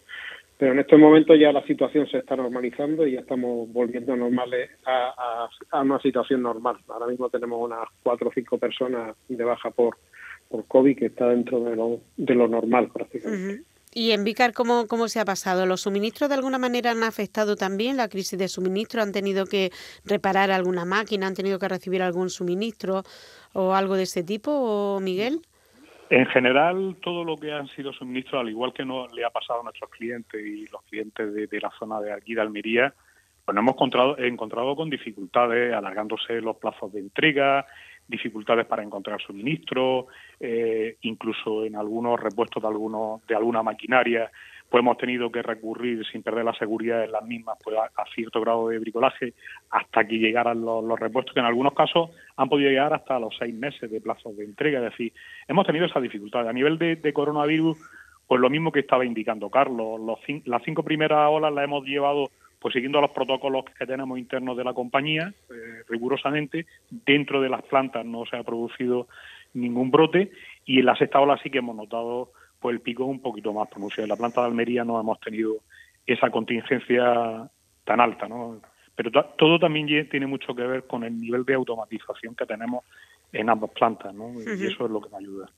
pero 0.60 0.72
en 0.72 0.78
estos 0.78 0.98
momentos 1.00 1.38
ya 1.40 1.52
la 1.52 1.66
situación 1.66 2.06
se 2.06 2.18
está 2.18 2.36
normalizando 2.36 3.06
y 3.06 3.12
ya 3.12 3.20
estamos 3.20 3.72
volviendo 3.72 4.14
normales 4.14 4.68
a, 4.84 5.08
a, 5.16 5.48
a, 5.70 5.80
una 5.80 5.98
situación 6.02 6.42
normal. 6.42 6.76
Ahora 6.88 7.06
mismo 7.06 7.30
tenemos 7.30 7.64
unas 7.64 7.88
cuatro 8.02 8.28
o 8.28 8.32
cinco 8.34 8.58
personas 8.58 9.16
de 9.26 9.42
baja 9.42 9.70
por, 9.70 9.96
por 10.50 10.66
COVID 10.66 10.98
que 10.98 11.06
está 11.06 11.28
dentro 11.30 11.60
de 11.60 11.76
lo, 11.76 12.00
de 12.18 12.34
lo 12.34 12.46
normal 12.46 12.90
prácticamente. 12.92 13.64
¿Y 13.94 14.10
en 14.10 14.22
Vicar 14.22 14.52
cómo, 14.52 14.86
cómo 14.86 15.08
se 15.08 15.18
ha 15.18 15.24
pasado? 15.24 15.64
¿Los 15.64 15.80
suministros 15.80 16.28
de 16.28 16.34
alguna 16.34 16.58
manera 16.58 16.90
han 16.90 17.04
afectado 17.04 17.56
también 17.56 17.96
la 17.96 18.08
crisis 18.10 18.38
de 18.38 18.46
suministro? 18.46 19.00
¿Han 19.00 19.12
tenido 19.12 19.46
que 19.46 19.70
reparar 20.04 20.50
alguna 20.50 20.84
máquina? 20.84 21.26
¿Han 21.26 21.34
tenido 21.34 21.58
que 21.58 21.68
recibir 21.68 22.02
algún 22.02 22.28
suministro 22.28 23.02
o 23.54 23.72
algo 23.72 23.96
de 23.96 24.02
ese 24.02 24.22
tipo, 24.22 25.00
Miguel? 25.00 25.40
En 26.10 26.26
general, 26.26 26.96
todo 27.00 27.22
lo 27.22 27.36
que 27.36 27.52
han 27.52 27.68
sido 27.68 27.92
suministros, 27.92 28.40
al 28.40 28.48
igual 28.48 28.72
que 28.72 28.84
no 28.84 29.06
le 29.06 29.24
ha 29.24 29.30
pasado 29.30 29.60
a 29.60 29.62
nuestros 29.62 29.90
clientes 29.90 30.44
y 30.44 30.66
los 30.66 30.82
clientes 30.82 31.32
de, 31.32 31.60
la 31.60 31.70
zona 31.78 32.00
de 32.00 32.12
aquí 32.12 32.34
de 32.34 32.40
Almería, 32.40 32.92
pues 33.44 33.54
nos 33.54 33.62
hemos 33.62 33.74
encontrado, 33.74 34.18
encontrado 34.18 34.74
con 34.74 34.90
dificultades, 34.90 35.72
alargándose 35.72 36.40
los 36.40 36.56
plazos 36.56 36.92
de 36.92 36.98
entrega, 36.98 37.64
dificultades 38.08 38.66
para 38.66 38.82
encontrar 38.82 39.20
suministros, 39.22 40.06
eh, 40.40 40.96
incluso 41.02 41.64
en 41.64 41.76
algunos 41.76 42.18
repuestos 42.18 42.60
de, 42.60 42.68
algunos, 42.68 43.24
de 43.28 43.36
alguna 43.36 43.62
maquinaria, 43.62 44.32
pues 44.70 44.82
hemos 44.82 44.96
tenido 44.98 45.30
que 45.32 45.42
recurrir 45.42 46.06
sin 46.06 46.22
perder 46.22 46.44
la 46.44 46.54
seguridad 46.54 47.02
en 47.04 47.12
las 47.12 47.24
mismas 47.24 47.58
pues 47.62 47.76
a, 47.76 48.04
cierto 48.14 48.40
grado 48.40 48.68
de 48.68 48.78
bricolaje 48.78 49.34
hasta 49.70 50.06
que 50.06 50.18
llegaran 50.18 50.64
los, 50.64 50.98
repuestos 50.98 51.34
que 51.34 51.40
en 51.40 51.46
algunos 51.46 51.74
casos 51.74 52.10
han 52.36 52.48
podido 52.48 52.70
llegar 52.70 52.94
hasta 52.94 53.18
los 53.18 53.36
seis 53.36 53.54
meses 53.54 53.90
de 53.90 54.00
plazo 54.00 54.32
de 54.32 54.44
entrega. 54.44 54.78
Es 54.78 54.92
decir 54.92 55.12
hemos 55.48 55.66
tenido 55.66 55.86
esa 55.86 56.00
dificultad. 56.00 56.48
A 56.48 56.52
nivel 56.52 56.78
de, 56.78 57.12
coronavirus 57.12 57.78
pues 58.28 58.40
lo 58.40 58.48
mismo 58.48 58.70
que 58.70 58.80
estaba 58.80 59.04
indicando 59.04 59.50
Carlos 59.50 60.00
los, 60.00 60.20
las 60.46 60.62
cinco 60.62 60.84
primeras 60.84 61.28
olas 61.28 61.52
las 61.52 61.64
hemos 61.64 61.84
llevado 61.84 62.30
pues 62.60 62.74
siguiendo 62.74 63.00
los 63.00 63.10
protocolos 63.10 63.64
que 63.76 63.86
tenemos 63.86 64.18
internos 64.18 64.56
de 64.56 64.64
la 64.64 64.74
compañía, 64.74 65.32
eh, 65.50 65.82
rigurosamente, 65.88 66.66
dentro 66.90 67.40
de 67.40 67.48
las 67.48 67.62
plantas 67.62 68.04
no 68.04 68.26
se 68.26 68.36
ha 68.36 68.44
producido 68.44 69.08
ningún 69.54 69.90
brote 69.90 70.30
y 70.66 70.80
en 70.80 70.86
la 70.86 70.94
sexta 70.94 71.20
ola 71.20 71.38
sí 71.42 71.50
que 71.50 71.58
hemos 71.58 71.74
notado 71.74 72.32
pues 72.60 72.74
el 72.74 72.80
pico 72.80 73.04
un 73.04 73.20
poquito 73.20 73.52
más 73.52 73.68
pronunciado. 73.68 74.04
En 74.04 74.10
la 74.10 74.16
planta 74.16 74.42
de 74.42 74.48
Almería 74.48 74.84
no 74.84 75.00
hemos 75.00 75.18
tenido 75.20 75.56
esa 76.06 76.30
contingencia 76.30 77.50
tan 77.84 78.00
alta, 78.00 78.28
¿no? 78.28 78.60
Pero 78.94 79.10
todo 79.38 79.58
también 79.58 80.08
tiene 80.10 80.26
mucho 80.26 80.54
que 80.54 80.62
ver 80.62 80.86
con 80.86 81.04
el 81.04 81.16
nivel 81.16 81.44
de 81.44 81.54
automatización 81.54 82.34
que 82.34 82.44
tenemos 82.44 82.84
en 83.32 83.48
ambas 83.48 83.70
plantas, 83.70 84.14
¿no? 84.14 84.32
Y 84.34 84.66
eso 84.66 84.84
es 84.84 84.90
lo 84.90 85.00
que 85.00 85.08
me 85.08 85.18
ayuda. 85.18 85.50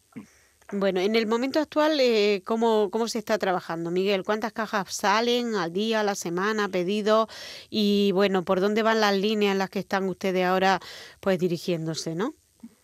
Bueno, 0.71 1.00
en 1.00 1.16
el 1.16 1.26
momento 1.26 1.59
actual, 1.59 1.99
eh, 2.00 2.42
¿cómo, 2.47 2.88
¿cómo 2.90 3.09
se 3.09 3.18
está 3.18 3.37
trabajando, 3.38 3.90
Miguel? 3.90 4.23
¿Cuántas 4.23 4.52
cajas 4.52 4.94
salen 4.94 5.54
al 5.54 5.73
día, 5.73 6.00
a 6.00 6.04
la 6.04 6.14
semana, 6.14 6.68
pedido? 6.68 7.26
Y 7.68 8.12
bueno, 8.12 8.42
¿por 8.44 8.61
dónde 8.61 8.82
van 8.82 9.00
las 9.00 9.16
líneas 9.18 9.52
en 9.52 9.59
las 9.59 9.71
que 9.71 9.80
están 9.80 10.09
ustedes 10.09 10.44
ahora 10.44 10.78
pues 11.21 11.38
dirigiéndose, 11.38 12.14
no? 12.14 12.35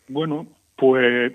Bueno, 0.09 0.49
pues 0.77 1.33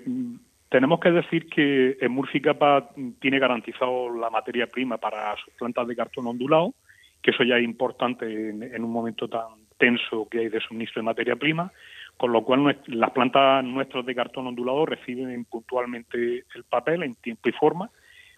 tenemos 0.74 0.98
que 0.98 1.12
decir 1.12 1.46
que 1.46 1.96
en 2.00 2.10
Murficapa 2.10 2.90
tiene 3.20 3.38
garantizado 3.38 4.12
la 4.12 4.28
materia 4.28 4.66
prima 4.66 4.98
para 4.98 5.36
sus 5.36 5.54
plantas 5.54 5.86
de 5.86 5.94
cartón 5.94 6.26
ondulado, 6.26 6.74
que 7.22 7.30
eso 7.30 7.44
ya 7.44 7.58
es 7.58 7.64
importante 7.64 8.26
en, 8.26 8.82
un 8.82 8.90
momento 8.90 9.28
tan 9.28 9.68
tenso 9.78 10.26
que 10.28 10.40
hay 10.40 10.48
de 10.48 10.58
suministro 10.58 11.00
de 11.00 11.04
materia 11.04 11.36
prima, 11.36 11.70
con 12.16 12.32
lo 12.32 12.42
cual 12.42 12.76
las 12.88 13.10
plantas 13.12 13.62
nuestras 13.62 14.04
de 14.04 14.16
cartón 14.16 14.48
ondulado 14.48 14.84
reciben 14.84 15.44
puntualmente 15.44 16.42
el 16.56 16.64
papel 16.68 17.04
en 17.04 17.14
tiempo 17.14 17.48
y 17.48 17.52
forma, 17.52 17.88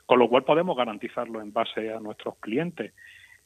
con 0.05 0.19
lo 0.19 0.29
cual 0.29 0.45
podemos 0.45 0.77
garantizarlo 0.77 1.41
en 1.41 1.55
base 1.55 1.91
a 1.91 2.01
nuestros 2.01 2.37
clientes. 2.37 2.93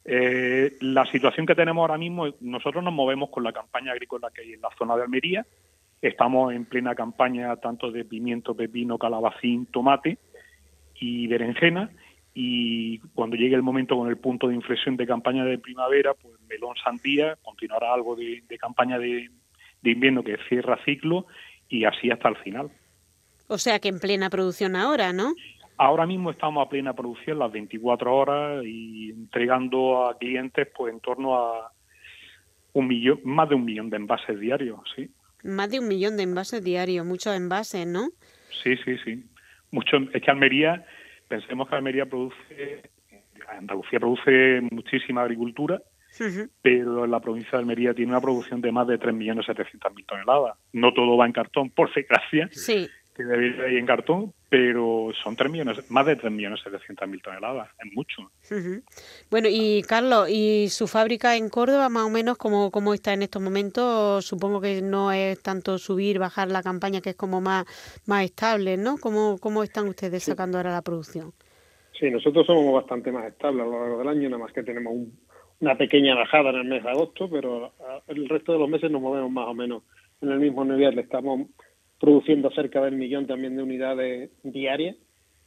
Eh, 0.05 0.79
la 0.81 1.07
situación 1.07 1.47
que 1.47 1.55
tenemos 1.55 1.83
ahora 1.83 1.97
mismo, 1.97 2.27
nosotros 2.41 2.83
nos 2.83 2.93
movemos 2.93 3.31
con 3.31 3.45
la 3.45 3.53
campaña 3.53 3.93
agrícola 3.93 4.31
que 4.35 4.41
hay 4.41 4.55
en 4.55 4.63
la 4.63 4.71
zona 4.77 4.97
de 4.97 5.03
Almería, 5.05 5.47
Estamos 6.03 6.55
en 6.55 6.65
plena 6.65 6.95
campaña 6.95 7.57
tanto 7.57 7.91
de 7.91 8.05
pimiento, 8.05 8.55
pepino, 8.55 8.99
calabacín, 8.99 9.67
tomate 9.67 10.19
y 10.95 11.27
berenjena 11.27 11.91
y 12.35 12.99
cuando 13.15 13.37
llegue 13.37 13.57
el 13.57 13.63
momento 13.63 13.97
con 13.97 14.09
el 14.09 14.17
punto 14.17 14.49
de 14.49 14.55
inflexión 14.55 14.97
de 14.97 15.07
campaña 15.07 15.45
de 15.45 15.59
primavera, 15.59 16.15
pues 16.15 16.35
melón, 16.49 16.77
sandía, 16.83 17.37
continuará 17.43 17.93
algo 17.93 18.15
de, 18.17 18.43
campaña 18.59 18.99
de, 18.99 19.29
invierno 19.83 20.23
que 20.23 20.39
cierra 20.49 20.79
ciclo 20.85 21.27
y 21.69 21.85
así 21.85 22.11
hasta 22.11 22.29
el 22.29 22.37
final. 22.37 22.71
O 23.49 23.59
sea 23.59 23.81
que 23.81 23.89
en 23.89 23.99
plena 23.99 24.31
producción 24.31 24.77
ahora, 24.77 25.13
¿no? 25.13 25.35
Ahora 25.77 26.07
mismo 26.07 26.31
estamos 26.31 26.65
a 26.65 26.69
plena 26.69 26.95
producción 26.95 27.39
las 27.39 27.51
24 27.51 28.15
horas 28.15 28.65
y 28.65 29.11
entregando 29.11 30.07
a 30.07 30.17
clientes 30.19 30.69
pues 30.77 30.93
en 30.93 31.01
torno 31.01 31.37
a 31.37 31.73
un 32.75 32.87
millón, 32.87 33.21
más 33.25 33.49
de 33.49 33.55
un 33.57 33.65
millón 33.65 33.91
de 33.91 33.97
envases 33.97 34.39
diarios, 34.39 34.81
sí. 34.95 35.11
Más 35.43 35.71
de 35.71 35.81
un 35.81 35.89
millón 35.89 36.17
de 36.17 36.25
envases 36.25 36.63
diarios, 36.63 37.07
muchos 37.07 37.35
envases, 37.35 37.87
¿no? 37.87 38.09
Sí, 38.63 38.77
sí, 38.85 38.97
sí. 39.05 39.25
Mucho, 39.71 39.99
es 40.13 40.23
que 40.23 40.31
Almería, 40.31 40.85
pensemos 41.29 41.69
que 41.69 41.75
Almería 41.77 42.07
produce, 42.07 42.91
Andalucía 43.49 44.01
produce 44.01 44.61
muchísima 44.71 45.23
agricultura, 45.23 45.81
pero 46.61 47.07
la 47.07 47.21
provincia 47.21 47.53
de 47.53 47.59
Almería 47.59 47.95
tiene 47.95 48.11
una 48.11 48.21
producción 48.21 48.61
de 48.61 48.73
más 48.73 48.87
de 48.89 48.99
3.700.000 48.99 50.07
toneladas. 50.07 50.59
No 50.73 50.93
todo 50.93 51.17
va 51.17 51.27
en 51.27 51.33
cartón, 51.33 51.71
por 51.71 51.93
desgracia. 51.95 52.49
Sí 52.51 52.89
que 53.21 53.25
debería 53.25 53.69
ir 53.69 53.79
en 53.79 53.87
cartón, 53.87 54.33
pero 54.51 55.13
son 55.23 55.37
3 55.37 55.49
millones, 55.49 55.91
más 55.93 56.05
de 56.05 56.17
3 56.17 56.33
millones 56.33 56.61
mil 57.07 57.23
toneladas, 57.23 57.69
es 57.79 57.93
mucho. 57.95 58.31
Bueno, 59.31 59.49
y 59.49 59.83
Carlos, 59.83 60.29
¿y 60.29 60.69
su 60.71 60.89
fábrica 60.89 61.37
en 61.37 61.49
Córdoba 61.49 61.89
más 61.89 62.05
o 62.05 62.11
menos 62.11 62.37
cómo, 62.37 62.73
cómo 62.73 62.93
está 62.93 63.13
en 63.13 63.23
estos 63.23 63.41
momentos? 63.41 64.27
Supongo 64.27 64.61
que 64.61 64.83
no 64.83 65.13
es 65.13 65.41
tanto 65.41 65.79
subir, 65.79 66.19
bajar 66.19 66.49
la 66.51 66.65
campaña, 66.65 67.01
que 67.01 67.11
es 67.11 67.17
como 67.17 67.41
más, 67.41 67.65
más 68.07 68.25
estable, 68.25 68.77
¿no? 68.77 68.97
¿Cómo, 68.99 69.39
cómo 69.39 69.63
están 69.63 69.87
ustedes 69.87 70.25
sacando 70.25 70.59
ahora 70.59 70.73
la 70.73 70.83
producción? 70.83 71.33
Sí, 71.99 72.11
nosotros 72.11 72.45
somos 72.45 72.75
bastante 72.75 73.13
más 73.13 73.27
estables 73.27 73.63
a 73.63 73.69
lo 73.69 73.81
largo 73.81 73.99
del 73.99 74.09
año, 74.09 74.29
nada 74.31 74.43
más 74.43 74.53
que 74.53 74.65
tenemos 74.65 74.95
una 75.61 75.79
pequeña 75.79 76.17
bajada 76.17 76.51
en 76.51 76.57
el 76.57 76.65
mes 76.65 76.83
de 76.83 76.91
agosto, 76.91 77.31
pero 77.31 77.73
el 78.09 78.29
resto 78.29 78.53
de 78.53 78.59
los 78.59 78.69
meses 78.69 78.91
nos 78.91 79.01
movemos 79.01 79.31
más 79.31 79.47
o 79.47 79.55
menos 79.55 79.85
en 80.21 80.33
el 80.33 80.41
mismo 80.41 80.65
nivel. 80.65 80.99
Estamos 80.99 81.43
produciendo 82.01 82.51
cerca 82.51 82.81
del 82.81 82.97
millón 82.97 83.27
también 83.27 83.57
de 83.57 83.63
unidades 83.63 84.31
diarias 84.43 84.97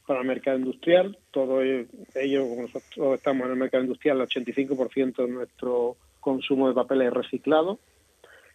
para 0.06 0.20
el 0.20 0.26
mercado 0.26 0.58
industrial. 0.58 1.18
Todo 1.30 1.60
ello, 1.62 2.48
como 2.48 2.62
nosotros 2.62 3.14
estamos 3.14 3.46
en 3.46 3.52
el 3.52 3.58
mercado 3.58 3.82
industrial, 3.82 4.20
el 4.20 4.28
85% 4.28 5.16
de 5.16 5.28
nuestro 5.28 5.96
consumo 6.20 6.68
de 6.68 6.74
papel 6.74 7.02
es 7.02 7.12
reciclado 7.12 7.78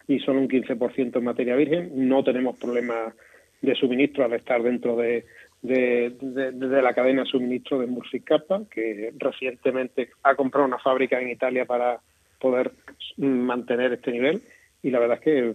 y 0.08 0.18
son 0.20 0.38
un 0.38 0.48
15% 0.48 1.16
en 1.16 1.24
materia 1.24 1.54
virgen. 1.54 1.90
No 2.08 2.24
tenemos 2.24 2.58
problemas 2.58 3.14
de 3.60 3.74
suministro 3.74 4.24
al 4.24 4.32
estar 4.32 4.62
dentro 4.62 4.96
de, 4.96 5.26
la 5.62 6.94
cadena 6.94 7.22
de 7.22 7.28
suministro 7.28 7.78
de 7.78 7.86
Murficapa, 7.86 8.62
que 8.70 9.12
recientemente 9.18 10.10
ha 10.22 10.34
comprado 10.34 10.66
una 10.66 10.78
fábrica 10.78 11.20
en 11.20 11.28
Italia 11.28 11.66
para 11.66 12.00
poder 12.38 12.72
mantener 13.18 13.92
este 13.92 14.10
nivel. 14.10 14.42
Y 14.82 14.90
la 14.90 14.98
verdad 14.98 15.18
es 15.18 15.22
que 15.22 15.54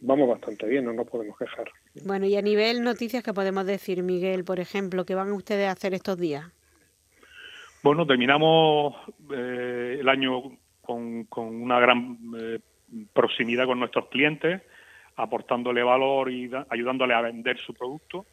vamos 0.00 0.28
bastante 0.28 0.66
bien, 0.66 0.84
no 0.84 0.92
nos 0.92 1.06
podemos 1.06 1.36
quejar. 1.38 1.70
Bueno, 2.04 2.26
y 2.26 2.36
a 2.36 2.42
nivel 2.42 2.82
noticias, 2.82 3.22
¿qué 3.22 3.32
podemos 3.32 3.66
decir, 3.66 4.02
Miguel, 4.02 4.44
por 4.44 4.60
ejemplo, 4.60 5.04
qué 5.04 5.14
van 5.14 5.32
ustedes 5.32 5.68
a 5.68 5.72
hacer 5.72 5.94
estos 5.94 6.18
días? 6.18 6.44
Bueno, 7.82 8.06
terminamos 8.06 8.94
eh, 9.32 9.98
el 10.00 10.08
año 10.08 10.58
con, 10.82 11.26
una 11.36 11.78
gran 11.78 12.18
eh, 12.38 12.58
proximidad 13.12 13.66
con 13.66 13.78
nuestros 13.78 14.08
clientes, 14.08 14.62
aportándole 15.16 15.82
valor 15.82 16.30
y 16.30 16.50
ayudándole 16.70 17.14
a 17.14 17.20
vender 17.20 17.58
su 17.58 17.74
producto. 17.74 18.26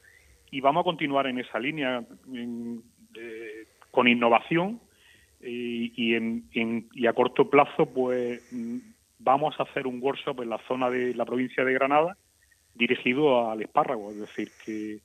Y 0.51 0.61
vamos 0.61 0.81
a 0.81 0.85
continuar 0.85 1.27
en 1.27 1.39
esa 1.39 1.59
línea 1.59 2.03
eh, 2.33 3.65
con 3.91 4.07
innovación 4.07 4.79
y, 5.41 5.91
y 6.93 7.07
a 7.07 7.13
corto 7.13 7.49
plazo, 7.49 7.85
pues 7.85 8.41
vamos 9.19 9.55
a 9.59 9.63
hacer 9.63 9.87
un 9.87 10.01
workshop 10.01 10.41
en 10.41 10.49
la 10.49 10.59
zona 10.67 10.89
de 10.89 11.13
la 11.13 11.25
provincia 11.25 11.63
de 11.63 11.73
Granada 11.73 12.17
dirigido 12.73 13.49
al 13.49 13.61
espárrago, 13.61 14.11
es 14.11 14.19
decir, 14.19 14.49
que 14.65 14.99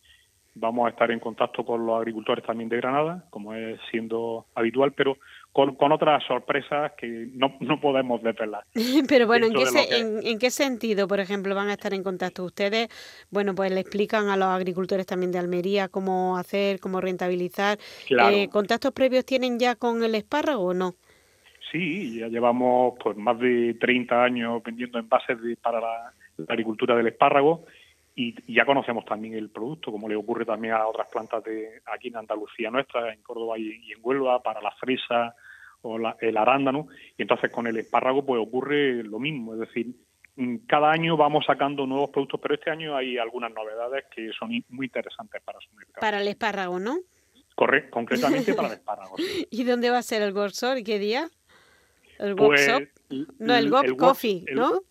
vamos 0.55 0.87
a 0.87 0.91
estar 0.91 1.11
en 1.11 1.21
contacto 1.21 1.65
con 1.65 1.87
los 1.87 1.97
agricultores 1.97 2.45
también 2.45 2.69
de 2.69 2.77
Granada, 2.77 3.25
como 3.31 3.55
es 3.55 3.79
siendo 3.91 4.47
habitual, 4.55 4.93
pero 4.93 5.17
con, 5.53 5.77
otras 5.93 6.23
sorpresas 6.27 6.93
que 6.99 7.29
no, 7.33 7.57
no 7.61 7.81
podemos 7.81 8.23
desvelar. 8.23 8.65
pero 9.09 9.27
bueno, 9.27 9.47
¿en 9.47 9.53
qué, 9.55 10.31
en, 10.31 10.39
qué 10.39 10.51
sentido, 10.51 11.09
por 11.09 11.21
ejemplo, 11.21 11.55
van 11.55 11.69
a 11.69 11.75
estar 11.75 11.95
en 11.95 12.03
contacto 12.03 12.45
ustedes? 12.45 12.89
Bueno, 13.31 13.55
pues 13.55 13.71
le 13.73 13.81
explican 13.81 14.29
a 14.29 14.37
los 14.37 14.49
agricultores 14.49 15.07
también 15.07 15.33
de 15.33 15.39
Almería 15.39 15.89
cómo 15.89 16.37
hacer, 16.37 16.81
cómo 16.81 17.01
rentabilizar. 17.01 17.79
Eh, 18.09 18.49
¿Contactos 18.49 18.93
previos 18.93 19.25
tienen 19.25 19.59
ya 19.59 19.77
con 19.77 20.03
el 20.03 20.15
espárrago 20.15 20.67
o 20.67 20.75
no? 20.75 20.95
Sí, 21.71 22.19
ya 22.19 22.29
llevamos 22.29 22.95
pues 23.03 23.17
más 23.17 23.39
de 23.39 23.75
30 23.75 24.25
años 24.25 24.63
vendiendo 24.63 24.99
envases 24.99 25.39
para 25.63 25.81
la, 25.81 26.13
agricultura 26.49 26.97
del 26.97 27.09
espárrago 27.09 27.67
y, 28.15 28.35
ya 28.53 28.65
conocemos 28.65 29.05
también 29.05 29.35
el 29.35 29.51
producto, 29.51 29.93
como 29.93 30.09
le 30.09 30.17
ocurre 30.17 30.45
también 30.45 30.75
a 30.75 30.87
otras 30.87 31.09
plantas 31.09 31.45
de 31.45 31.81
aquí 31.87 32.09
en 32.09 32.17
Andalucía 32.17 32.71
nuestra, 32.71 33.13
en 33.13 33.23
Córdoba 33.23 33.59
y, 33.59 33.93
en 33.93 33.99
Huelva, 34.03 34.43
para 34.43 34.61
la 34.61 34.73
fresa 34.73 35.35
o 35.83 35.99
el 36.21 36.37
arándano. 36.37 36.89
Y 37.17 37.23
entonces 37.23 37.53
con 37.53 37.67
el 37.67 37.77
espárrago 37.77 38.25
pues 38.25 38.41
ocurre 38.41 39.05
lo 39.05 39.19
mismo, 39.19 39.55
es 39.55 39.61
decir, 39.61 39.95
mm, 40.37 40.67
cada 40.67 40.91
año 40.91 41.17
vamos 41.17 41.45
sacando 41.47 41.87
nuevos 41.87 42.11
productos, 42.11 42.41
pero 42.41 42.55
este 42.55 42.71
año 42.71 42.97
hay 42.97 43.17
algunas 43.17 43.53
novedades 43.53 44.07
que 44.15 44.31
son 44.39 44.51
muy 44.71 44.87
interesantes 44.87 45.41
para 45.43 45.61
su 45.61 45.73
mercado. 45.77 46.01
Para 46.01 46.21
el 46.21 46.29
espárrago, 46.29 46.81
¿no? 46.81 46.99
Correcto, 47.55 47.91
concretamente 47.93 48.55
para 48.55 48.69
el 48.69 48.75
espárrago. 48.75 49.17
¿Y 49.51 49.65
dónde 49.65 49.91
va 49.91 49.99
a 49.99 50.03
ser 50.03 50.23
el 50.23 50.33
Gorsor 50.33 50.79
y 50.79 50.85
qué 50.85 50.99
día? 50.99 51.31
¿El 52.21 52.37
pues, 52.37 52.69
workshop? 52.69 52.89
No, 53.39 53.57
el 53.57 53.71
Gop 53.71 53.97
Coffee, 53.97 54.45
¿no? 54.53 54.83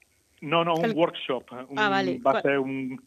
No, 0.42 0.64
no, 0.64 0.76
un 0.76 0.92
workshop. 0.96 1.44
ah, 1.76 1.90
vale. 1.90 2.20
Va 2.20 2.40
a 2.40 2.42
ser 2.42 2.60
un, 2.60 3.02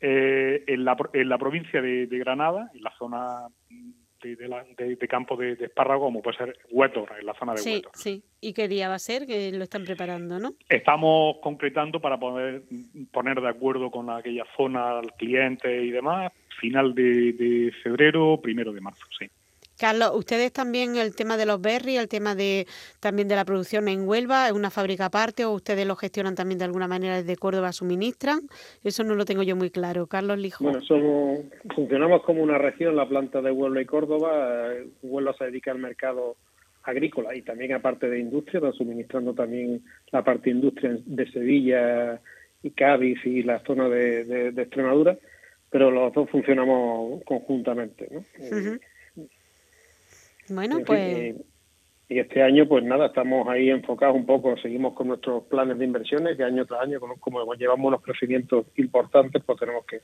eh, 0.00 0.64
en, 0.66 0.84
la, 0.84 0.96
en 1.12 1.28
la 1.28 1.38
provincia 1.38 1.82
de, 1.82 2.06
Granada, 2.06 2.70
en 2.72 2.82
la 2.82 2.92
zona 2.96 3.48
de, 4.22 4.36
de, 4.36 5.08
campo 5.08 5.36
de, 5.36 5.52
espárrago, 5.52 6.04
como 6.04 6.22
puede 6.22 6.36
ser 6.36 6.58
Huétor, 6.70 7.10
en 7.18 7.26
la 7.26 7.34
zona 7.34 7.52
de 7.52 7.58
sí, 7.58 7.82
Sí, 7.94 8.22
¿Y 8.40 8.52
qué 8.52 8.68
día 8.68 8.88
va 8.88 8.94
a 8.94 9.00
ser? 9.00 9.26
Que 9.26 9.50
lo 9.52 9.64
están 9.64 9.84
preparando, 9.84 10.38
¿no? 10.38 10.54
Estamos 10.68 11.36
concretando 11.42 12.00
para 12.00 12.18
poder 12.18 12.62
poner 13.12 13.40
de 13.40 13.48
acuerdo 13.48 13.90
con 13.90 14.08
aquella 14.10 14.44
zona 14.56 14.98
al 14.98 15.12
cliente 15.14 15.82
y 15.84 15.90
demás, 15.90 16.32
final 16.60 16.94
de, 16.94 17.72
febrero, 17.82 18.40
primero 18.40 18.72
de 18.72 18.80
marzo, 18.80 19.04
sí. 19.18 19.26
Carlos, 19.78 20.10
ustedes 20.14 20.52
también 20.52 20.96
el 20.96 21.14
tema 21.14 21.36
de 21.36 21.46
los 21.46 21.60
berries, 21.60 22.00
el 22.00 22.08
tema 22.08 22.34
de 22.34 22.66
también 23.00 23.28
de 23.28 23.36
la 23.36 23.44
producción 23.44 23.88
en 23.88 24.08
Huelva, 24.08 24.48
¿es 24.48 24.52
una 24.52 24.70
fábrica 24.70 25.06
aparte 25.06 25.44
o 25.44 25.52
ustedes 25.52 25.86
lo 25.86 25.96
gestionan 25.96 26.34
también 26.34 26.58
de 26.58 26.64
alguna 26.64 26.88
manera 26.88 27.16
desde 27.16 27.36
Córdoba, 27.36 27.72
suministran? 27.72 28.40
Eso 28.82 29.04
no 29.04 29.14
lo 29.14 29.24
tengo 29.24 29.42
yo 29.42 29.56
muy 29.56 29.70
claro. 29.70 30.06
Carlos 30.06 30.38
Lijo. 30.38 30.64
Bueno, 30.64 30.80
somos, 30.82 31.40
funcionamos 31.74 32.22
como 32.24 32.42
una 32.42 32.58
región, 32.58 32.96
la 32.96 33.08
planta 33.08 33.40
de 33.40 33.52
Huelva 33.52 33.80
y 33.80 33.86
Córdoba. 33.86 34.68
Huelva 35.02 35.34
se 35.38 35.44
dedica 35.44 35.70
al 35.70 35.78
mercado 35.78 36.36
agrícola 36.82 37.34
y 37.34 37.42
también 37.42 37.72
aparte 37.72 38.08
de 38.08 38.18
industria, 38.18 38.58
está 38.58 38.72
suministrando 38.72 39.34
también 39.34 39.82
la 40.10 40.24
parte 40.24 40.50
de 40.50 40.56
industria 40.56 40.98
de 41.04 41.30
Sevilla 41.30 42.20
y 42.62 42.70
Cádiz 42.70 43.24
y 43.24 43.42
la 43.42 43.60
zona 43.60 43.88
de, 43.88 44.48
Extremadura, 44.48 45.16
pero 45.70 45.90
los 45.90 46.12
dos 46.12 46.28
funcionamos 46.30 47.22
conjuntamente. 47.24 48.08
¿no? 48.10 48.24
Bueno, 50.50 50.78
pues... 50.86 51.36
Y 52.10 52.20
este 52.20 52.42
año, 52.42 52.66
pues 52.66 52.82
nada, 52.84 53.06
estamos 53.06 53.46
ahí 53.48 53.68
enfocados 53.68 54.16
un 54.16 54.24
poco, 54.24 54.56
seguimos 54.56 54.94
con 54.94 55.08
nuestros 55.08 55.44
planes 55.44 55.78
de 55.78 55.84
inversiones, 55.84 56.38
que 56.38 56.42
año 56.42 56.64
tras 56.64 56.80
año, 56.80 57.00
como, 57.20 57.54
llevamos 57.54 57.88
unos 57.88 58.00
crecimientos 58.00 58.64
importantes, 58.76 59.42
pues 59.44 59.58
tenemos 59.58 59.84
que 59.84 60.00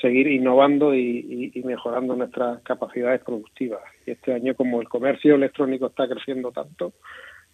seguir 0.00 0.28
innovando 0.28 0.94
y, 0.94 1.52
mejorando 1.62 2.16
nuestras 2.16 2.62
capacidades 2.62 3.22
productivas. 3.22 3.82
Y 4.06 4.12
este 4.12 4.32
año, 4.32 4.54
como 4.54 4.80
el 4.80 4.88
comercio 4.88 5.34
electrónico 5.34 5.88
está 5.88 6.08
creciendo 6.08 6.52
tanto, 6.52 6.94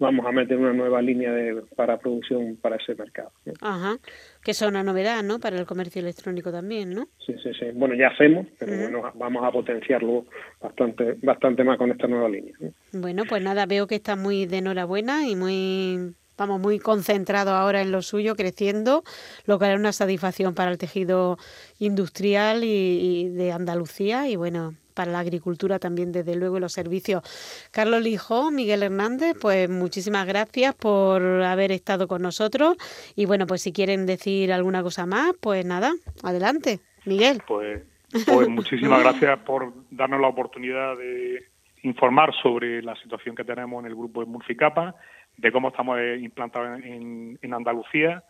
vamos 0.02 0.26
a 0.26 0.32
meter 0.32 0.58
una 0.58 0.72
nueva 0.72 1.00
línea 1.00 1.32
de, 1.32 1.62
para 1.76 1.98
producción 1.98 2.56
para 2.60 2.76
ese 2.76 2.94
mercado. 2.94 3.32
Ajá, 3.60 3.96
que 4.42 4.50
es 4.50 4.60
una 4.60 4.82
novedad, 4.82 5.22
¿no? 5.22 5.38
Para 5.38 5.58
el 5.58 5.64
comercio 5.64 6.00
electrónico 6.00 6.52
también, 6.52 6.90
¿no? 6.90 7.06
Sí, 7.24 7.34
sí, 7.42 7.50
sí. 7.58 7.66
Bueno, 7.74 7.94
ya 7.94 8.08
hacemos, 8.08 8.46
pero 8.58 8.76
bueno, 8.76 9.02
vamos 9.14 9.44
a 9.44 9.50
potenciarlo 9.50 10.26
bastante, 10.60 11.16
bastante 11.22 11.64
más 11.64 11.78
con 11.78 11.90
esta 11.90 12.06
nueva 12.06 12.28
línea. 12.28 12.54
Bueno, 12.92 13.22
pues 13.28 13.42
nada, 13.42 13.64
veo 13.66 13.86
que 13.86 13.94
está 13.94 14.16
muy 14.16 14.46
de 14.46 14.58
enhorabuena 14.58 15.26
y 15.26 15.36
muy 15.36 16.14
vamos 16.36 16.60
muy 16.60 16.78
concentrado 16.80 17.52
ahora 17.52 17.82
en 17.82 17.92
lo 17.92 18.02
suyo, 18.02 18.34
creciendo, 18.34 19.04
lo 19.46 19.58
que 19.58 19.70
es 19.70 19.78
una 19.78 19.92
satisfacción 19.92 20.54
para 20.54 20.72
el 20.72 20.78
tejido 20.78 21.38
industrial 21.78 22.64
y 22.64 23.28
de 23.28 23.52
Andalucía 23.52 24.28
y 24.28 24.34
bueno, 24.34 24.74
para 24.92 25.12
la 25.12 25.20
agricultura 25.20 25.78
también, 25.78 26.12
desde 26.12 26.36
luego, 26.36 26.58
y 26.58 26.60
los 26.60 26.72
servicios. 26.72 27.22
Carlos 27.70 28.02
Lijo, 28.02 28.50
Miguel 28.50 28.82
Hernández, 28.82 29.36
pues 29.40 29.68
muchísimas 29.68 30.26
gracias 30.26 30.74
por 30.74 31.22
haber 31.22 31.72
estado 31.72 32.08
con 32.08 32.22
nosotros. 32.22 32.76
Y 33.16 33.26
bueno, 33.26 33.46
pues 33.46 33.62
si 33.62 33.72
quieren 33.72 34.06
decir 34.06 34.52
alguna 34.52 34.82
cosa 34.82 35.06
más, 35.06 35.32
pues 35.40 35.64
nada, 35.64 35.92
adelante. 36.22 36.80
Miguel. 37.04 37.42
Pues, 37.46 37.82
pues 38.26 38.48
muchísimas 38.48 39.02
gracias 39.02 39.38
por 39.40 39.72
darnos 39.90 40.20
la 40.20 40.28
oportunidad 40.28 40.96
de 40.96 41.44
informar 41.82 42.32
sobre 42.42 42.82
la 42.82 42.94
situación 42.96 43.34
que 43.34 43.44
tenemos 43.44 43.80
en 43.82 43.90
el 43.90 43.96
grupo 43.96 44.20
de 44.20 44.26
Murficapa, 44.26 44.94
de 45.36 45.50
cómo 45.50 45.68
estamos 45.68 45.98
implantados 46.20 46.80
en, 46.84 47.38
en 47.40 47.54
Andalucía 47.54 48.22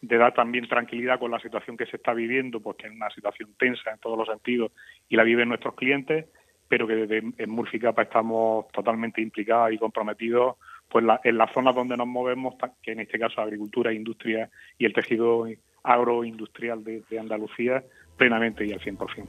de 0.00 0.16
dar 0.16 0.32
también 0.34 0.66
tranquilidad 0.68 1.18
con 1.18 1.30
la 1.30 1.40
situación 1.40 1.76
que 1.76 1.86
se 1.86 1.96
está 1.96 2.14
viviendo, 2.14 2.60
porque 2.60 2.86
es 2.86 2.92
una 2.92 3.10
situación 3.10 3.54
tensa 3.58 3.90
en 3.90 3.98
todos 3.98 4.16
los 4.16 4.28
sentidos 4.28 4.72
y 5.08 5.16
la 5.16 5.24
viven 5.24 5.48
nuestros 5.48 5.74
clientes, 5.74 6.26
pero 6.68 6.86
que 6.86 6.94
desde 6.94 7.18
en 7.36 7.50
Murficapa 7.50 8.02
estamos 8.02 8.68
totalmente 8.72 9.20
implicados 9.20 9.72
y 9.72 9.78
comprometidos 9.78 10.56
pues 10.88 11.04
en 11.22 11.38
las 11.38 11.52
zonas 11.52 11.74
donde 11.74 11.96
nos 11.96 12.08
movemos, 12.08 12.54
que 12.82 12.92
en 12.92 13.00
este 13.00 13.18
caso 13.18 13.40
agricultura, 13.40 13.92
industria 13.92 14.50
y 14.76 14.86
el 14.86 14.92
tejido 14.92 15.46
agroindustrial 15.84 16.82
de, 16.82 17.02
de 17.08 17.18
Andalucía, 17.18 17.84
plenamente 18.20 18.66
y 18.66 18.72
al 18.72 18.80
100%. 18.80 19.26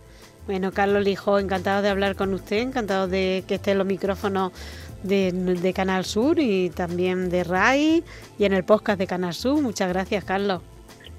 Bueno, 0.47 0.71
Carlos 0.73 1.03
Lijo, 1.03 1.39
encantado 1.39 1.81
de 1.81 1.89
hablar 1.89 2.15
con 2.15 2.33
usted, 2.33 2.57
encantado 2.57 3.07
de 3.07 3.43
que 3.47 3.55
esté 3.55 3.71
en 3.71 3.77
los 3.77 3.87
micrófonos 3.87 4.51
de, 5.03 5.73
Canal 5.75 6.05
Sur 6.05 6.39
y 6.39 6.69
también 6.69 7.29
de 7.29 7.43
RAI 7.43 8.03
y 8.37 8.45
en 8.45 8.53
el 8.53 8.63
podcast 8.63 8.99
de 8.99 9.07
Canal 9.07 9.33
Sur. 9.33 9.61
Muchas 9.61 9.89
gracias, 9.89 10.23
Carlos. 10.23 10.61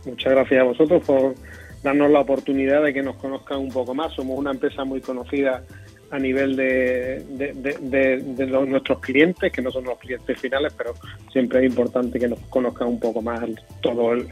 Muchas 0.04 0.32
gracias 0.32 0.60
a 0.60 0.64
vosotros 0.64 1.02
por 1.04 1.34
darnos 1.82 2.10
la 2.10 2.20
oportunidad 2.20 2.82
de 2.82 2.92
que 2.92 3.02
nos 3.02 3.16
conozcan 3.16 3.58
un 3.58 3.70
poco 3.70 3.94
más. 3.94 4.12
Somos 4.12 4.38
una 4.38 4.50
empresa 4.50 4.84
muy 4.84 5.00
conocida 5.00 5.62
a 6.10 6.18
nivel 6.18 6.56
de, 6.56 7.24
de, 7.30 8.46
nuestros 8.66 9.00
clientes, 9.00 9.50
que 9.50 9.62
no 9.62 9.70
son 9.70 9.84
los 9.84 9.98
clientes 9.98 10.38
finales, 10.38 10.74
pero 10.76 10.92
siempre 11.32 11.60
es 11.60 11.70
importante 11.70 12.18
que 12.18 12.28
nos 12.28 12.38
conozcan 12.50 12.88
un 12.88 13.00
poco 13.00 13.22
más 13.22 13.40
todo 13.80 14.12
el, 14.12 14.28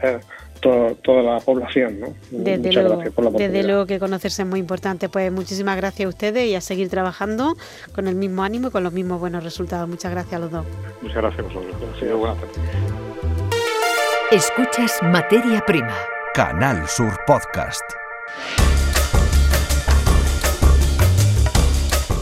toda 0.61 1.21
la 1.21 1.39
población. 1.39 1.99
¿no? 1.99 2.13
Desde, 2.31 2.71
luego, 2.71 3.01
desde 3.31 3.63
luego 3.63 3.85
que 3.85 3.99
conocerse 3.99 4.43
es 4.43 4.47
muy 4.47 4.59
importante. 4.59 5.09
Pues 5.09 5.31
muchísimas 5.31 5.75
gracias 5.75 6.05
a 6.05 6.09
ustedes 6.09 6.47
y 6.47 6.55
a 6.55 6.61
seguir 6.61 6.89
trabajando 6.89 7.55
con 7.93 8.07
el 8.07 8.15
mismo 8.15 8.43
ánimo 8.43 8.69
y 8.69 8.71
con 8.71 8.83
los 8.83 8.93
mismos 8.93 9.19
buenos 9.19 9.43
resultados. 9.43 9.89
Muchas 9.89 10.11
gracias 10.11 10.33
a 10.35 10.39
los 10.39 10.51
dos. 10.51 10.65
Muchas 11.01 11.17
gracias 11.17 11.39
a 11.39 11.43
vosotros. 11.43 12.19
buenas 12.19 12.37
tardes. 12.39 12.57
Escuchas 14.31 14.97
Materia 15.03 15.61
Prima. 15.65 15.95
Canal 16.33 16.87
Sur 16.87 17.19
Podcast. 17.27 17.83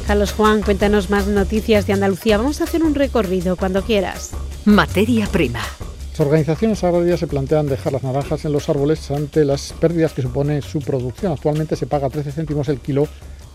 Carlos 0.08 0.34
Juan, 0.34 0.64
cuéntanos 0.64 1.12
más 1.12 1.28
noticias 1.28 1.86
de 1.86 1.94
Andalucía. 1.94 2.40
Vamos 2.40 2.62
a 2.62 2.64
hacer 2.64 2.82
un 2.82 2.96
recorrido 2.96 3.56
cuando 3.56 3.84
quieras. 3.84 4.32
Materia 4.66 5.28
Prima. 5.28 5.62
Las 6.20 6.28
organizaciones 6.28 6.84
agrarias 6.84 7.22
se 7.22 7.28
plantean 7.28 7.68
dejar 7.68 7.94
las 7.94 8.04
naranjas 8.04 8.44
en 8.44 8.52
los 8.52 8.68
árboles 8.68 9.10
ante 9.10 9.46
las 9.46 9.72
pérdidas 9.72 10.12
que 10.12 10.22
supone 10.22 10.62
su 10.62 10.80
producción. 10.82 11.32
Actualmente 11.32 11.78
se 11.78 11.88
paga 11.88 12.10
13 12.10 12.34
céntimos 12.34 12.68
el 12.68 12.82
kilo 12.82 13.08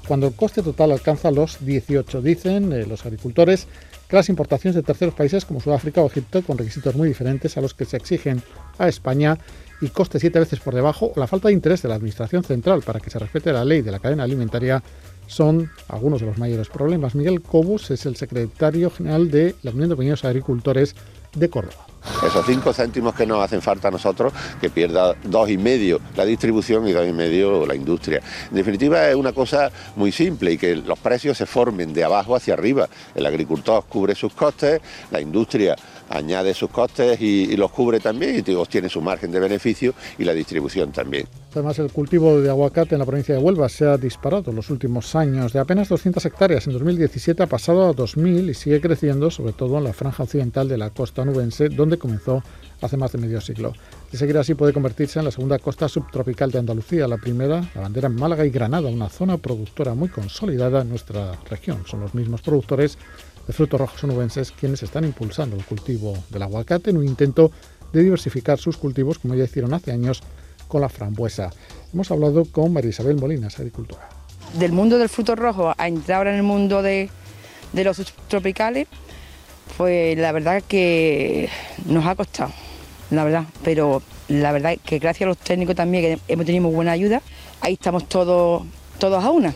cuando 0.09 0.29
el 0.29 0.35
coste 0.35 0.63
total 0.63 0.93
alcanza 0.93 1.31
los 1.31 1.63
18. 1.63 2.23
Dicen 2.23 2.73
eh, 2.73 2.87
los 2.87 3.05
agricultores 3.05 3.67
que 4.09 4.17
las 4.17 4.31
importaciones 4.31 4.77
de 4.77 4.83
terceros 4.83 5.13
países 5.13 5.45
como 5.45 5.61
Sudáfrica 5.61 6.01
o 6.01 6.07
Egipto, 6.07 6.41
con 6.41 6.57
requisitos 6.57 6.95
muy 6.95 7.07
diferentes 7.07 7.55
a 7.59 7.61
los 7.61 7.75
que 7.75 7.85
se 7.85 7.99
exigen 7.99 8.43
a 8.79 8.89
España 8.89 9.37
y 9.83 9.89
coste 9.89 10.19
siete 10.19 10.39
veces 10.39 10.61
por 10.61 10.75
debajo, 10.75 11.13
o 11.15 11.21
la 11.21 11.27
falta 11.27 11.49
de 11.49 11.55
interés 11.55 11.83
de 11.83 11.91
la 11.91 11.97
Administración 11.97 12.45
Central 12.45 12.81
para 12.81 12.99
que 12.99 13.11
se 13.11 13.19
respete 13.19 13.53
la 13.53 13.67
ley 13.67 13.83
de 13.83 13.93
la 13.93 13.99
cadena 13.99 14.23
alimentaria, 14.23 14.83
son 15.27 15.71
algunos 15.89 16.23
de 16.23 16.29
los 16.29 16.39
mayores 16.39 16.71
problemas. 16.71 17.15
Miguel 17.15 17.43
Cobus 17.43 17.91
es 17.91 18.07
el 18.07 18.17
secretario 18.17 18.89
general 18.89 19.31
de 19.31 19.55
la 19.63 19.73
Unión 19.73 19.91
de 19.91 19.97
Pequeños 19.97 20.25
Agricultores 20.25 20.97
de 21.35 21.51
Córdoba. 21.51 21.89
Esos 22.27 22.47
cinco 22.47 22.73
céntimos 22.73 23.15
que 23.15 23.27
nos 23.27 23.43
hacen 23.43 23.63
falta 23.63 23.89
a 23.89 23.91
nosotros, 23.91 24.33
que 24.61 24.71
pierda 24.71 25.15
dos 25.25 25.51
y 25.51 25.59
medio 25.59 26.01
la 26.17 26.25
distribución 26.25 26.87
y 26.87 26.93
dos 26.93 27.07
y 27.07 27.13
medio 27.13 27.67
la 27.67 27.75
industria. 27.75 28.21
En 28.51 28.57
definitiva 28.57 29.09
es 29.09 29.17
una 29.17 29.33
cosa 29.33 29.71
muy 29.97 30.13
simple 30.13 30.53
y 30.53 30.59
que 30.59 30.77
los 30.77 30.99
precios 30.99 31.37
se 31.37 31.47
formen 31.47 31.93
de 31.93 32.05
abajo 32.05 32.37
hacia 32.37 32.55
arriba. 32.55 32.89
El 33.15 33.27
agricultor 33.27 33.85
cubre 33.89 34.15
sus 34.15 34.33
costes, 34.33 34.81
la 35.11 35.21
industria 35.21 35.77
añade 36.09 36.55
sus 36.55 36.71
costes 36.71 37.21
y, 37.21 37.57
los 37.57 37.71
cubre 37.71 38.01
también 38.01 38.45
y 38.47 38.55
obtiene 38.55 38.89
su 38.89 39.01
margen 39.01 39.31
de 39.31 39.41
beneficio 39.41 39.95
y 40.19 40.25
la 40.25 40.33
distribución 40.33 40.93
también. 40.93 41.27
Además, 41.53 41.79
el 41.79 41.93
cultivo 41.93 42.41
de 42.41 42.51
aguacate 42.51 42.95
en 42.95 42.99
la 42.99 43.07
provincia 43.07 43.35
de 43.35 43.41
Huelva 43.41 43.69
se 43.69 43.87
ha 43.87 43.97
disparado 43.97 44.51
en 44.51 44.57
los 44.57 44.71
últimos 44.71 45.15
años. 45.15 45.53
De 45.53 45.61
apenas 45.61 45.89
200 45.89 46.25
hectáreas 46.25 46.67
en 46.67 46.73
2017 46.73 47.43
ha 47.43 47.47
pasado 47.47 47.89
a 47.89 47.93
2.000 47.93 48.51
y 48.51 48.55
sigue 48.55 48.81
creciendo, 48.81 49.31
sobre 49.31 49.53
todo 49.53 49.79
en 49.79 49.85
la 49.85 49.93
franja 49.93 50.25
occidental 50.25 50.69
de 50.69 50.79
la 50.79 50.91
costa 50.91 51.25
nubense, 51.25 51.69
donde 51.69 51.97
comenzó 51.97 52.43
hace 52.81 52.97
más 52.97 53.13
de 53.13 53.19
medio 53.19 53.41
siglo. 53.41 53.73
De 54.11 54.19
seguir 54.19 54.37
así 54.37 54.55
puede 54.55 54.73
convertirse 54.73 55.19
en 55.19 55.25
la 55.25 55.31
segunda 55.31 55.59
costa 55.59 55.89
subtropical 55.89 56.51
de 56.51 56.59
Andalucía, 56.59 57.09
la 57.09 57.19
primera, 57.19 57.63
la 57.75 57.81
bandera 57.81 58.09
en 58.09 58.17
Málaga 58.17 58.45
y 58.45 58.51
Granada, 58.51 58.89
una 58.89 59.09
zona 59.09 59.39
productora 59.39 59.95
muy 59.95 60.09
consolidada 60.09 60.83
en 60.83 60.91
nuestra 60.91 61.39
región. 61.49 61.85
Son 61.87 62.01
los 62.01 62.15
mismos 62.15 62.43
productores 62.43 62.99
de 63.47 63.53
frutos 63.53 63.81
rojos 63.81 64.03
onubenses 64.05 64.53
quienes 64.53 64.83
están 64.83 65.05
impulsando 65.05 65.57
el 65.57 65.65
cultivo 65.65 66.17
del 66.31 66.43
aguacate 66.43 66.91
en 66.91 66.97
un 66.97 67.07
intento 67.07 67.51
de 67.93 68.03
diversificar 68.03 68.59
sus 68.59 68.77
cultivos, 68.77 69.19
como 69.19 69.35
ya 69.35 69.45
hicieron 69.45 69.73
hace 69.75 69.93
años 69.93 70.23
con 70.69 70.81
la 70.81 70.89
frambuesa. 70.89 71.51
Hemos 71.93 72.11
hablado 72.11 72.45
con 72.45 72.73
María 72.73 72.91
Isabel 72.91 73.17
Molinas, 73.17 73.59
agricultora. 73.59 74.09
Del 74.59 74.73
mundo 74.73 74.99
del 74.99 75.09
fruto 75.09 75.37
rojo 75.37 75.73
a 75.77 75.89
entrar 75.89 76.19
ahora 76.19 76.31
en 76.31 76.37
el 76.37 76.43
mundo 76.43 76.83
de, 76.83 77.09
los 77.73 77.97
subtropicales, 77.97 78.89
pues 79.77 80.19
la 80.19 80.33
verdad 80.33 80.63
que 80.67 81.49
nos 81.87 82.05
ha 82.07 82.15
costado, 82.15 82.53
la 83.11 83.25
verdad, 83.25 83.45
pero 83.63 84.03
la 84.29 84.53
verdad 84.53 84.77
que 84.85 84.99
gracias 84.99 85.27
a 85.27 85.29
los 85.29 85.39
técnicos 85.39 85.77
también 85.77 86.05
que 86.05 86.33
hemos 86.33 86.47
tenido 86.47 86.69
buena 86.69 86.93
ayuda, 86.93 87.23
ahí 87.61 87.75
estamos 87.75 88.09
todos, 88.09 88.65
todos 88.99 89.23
a 89.23 89.31
una. 89.31 89.55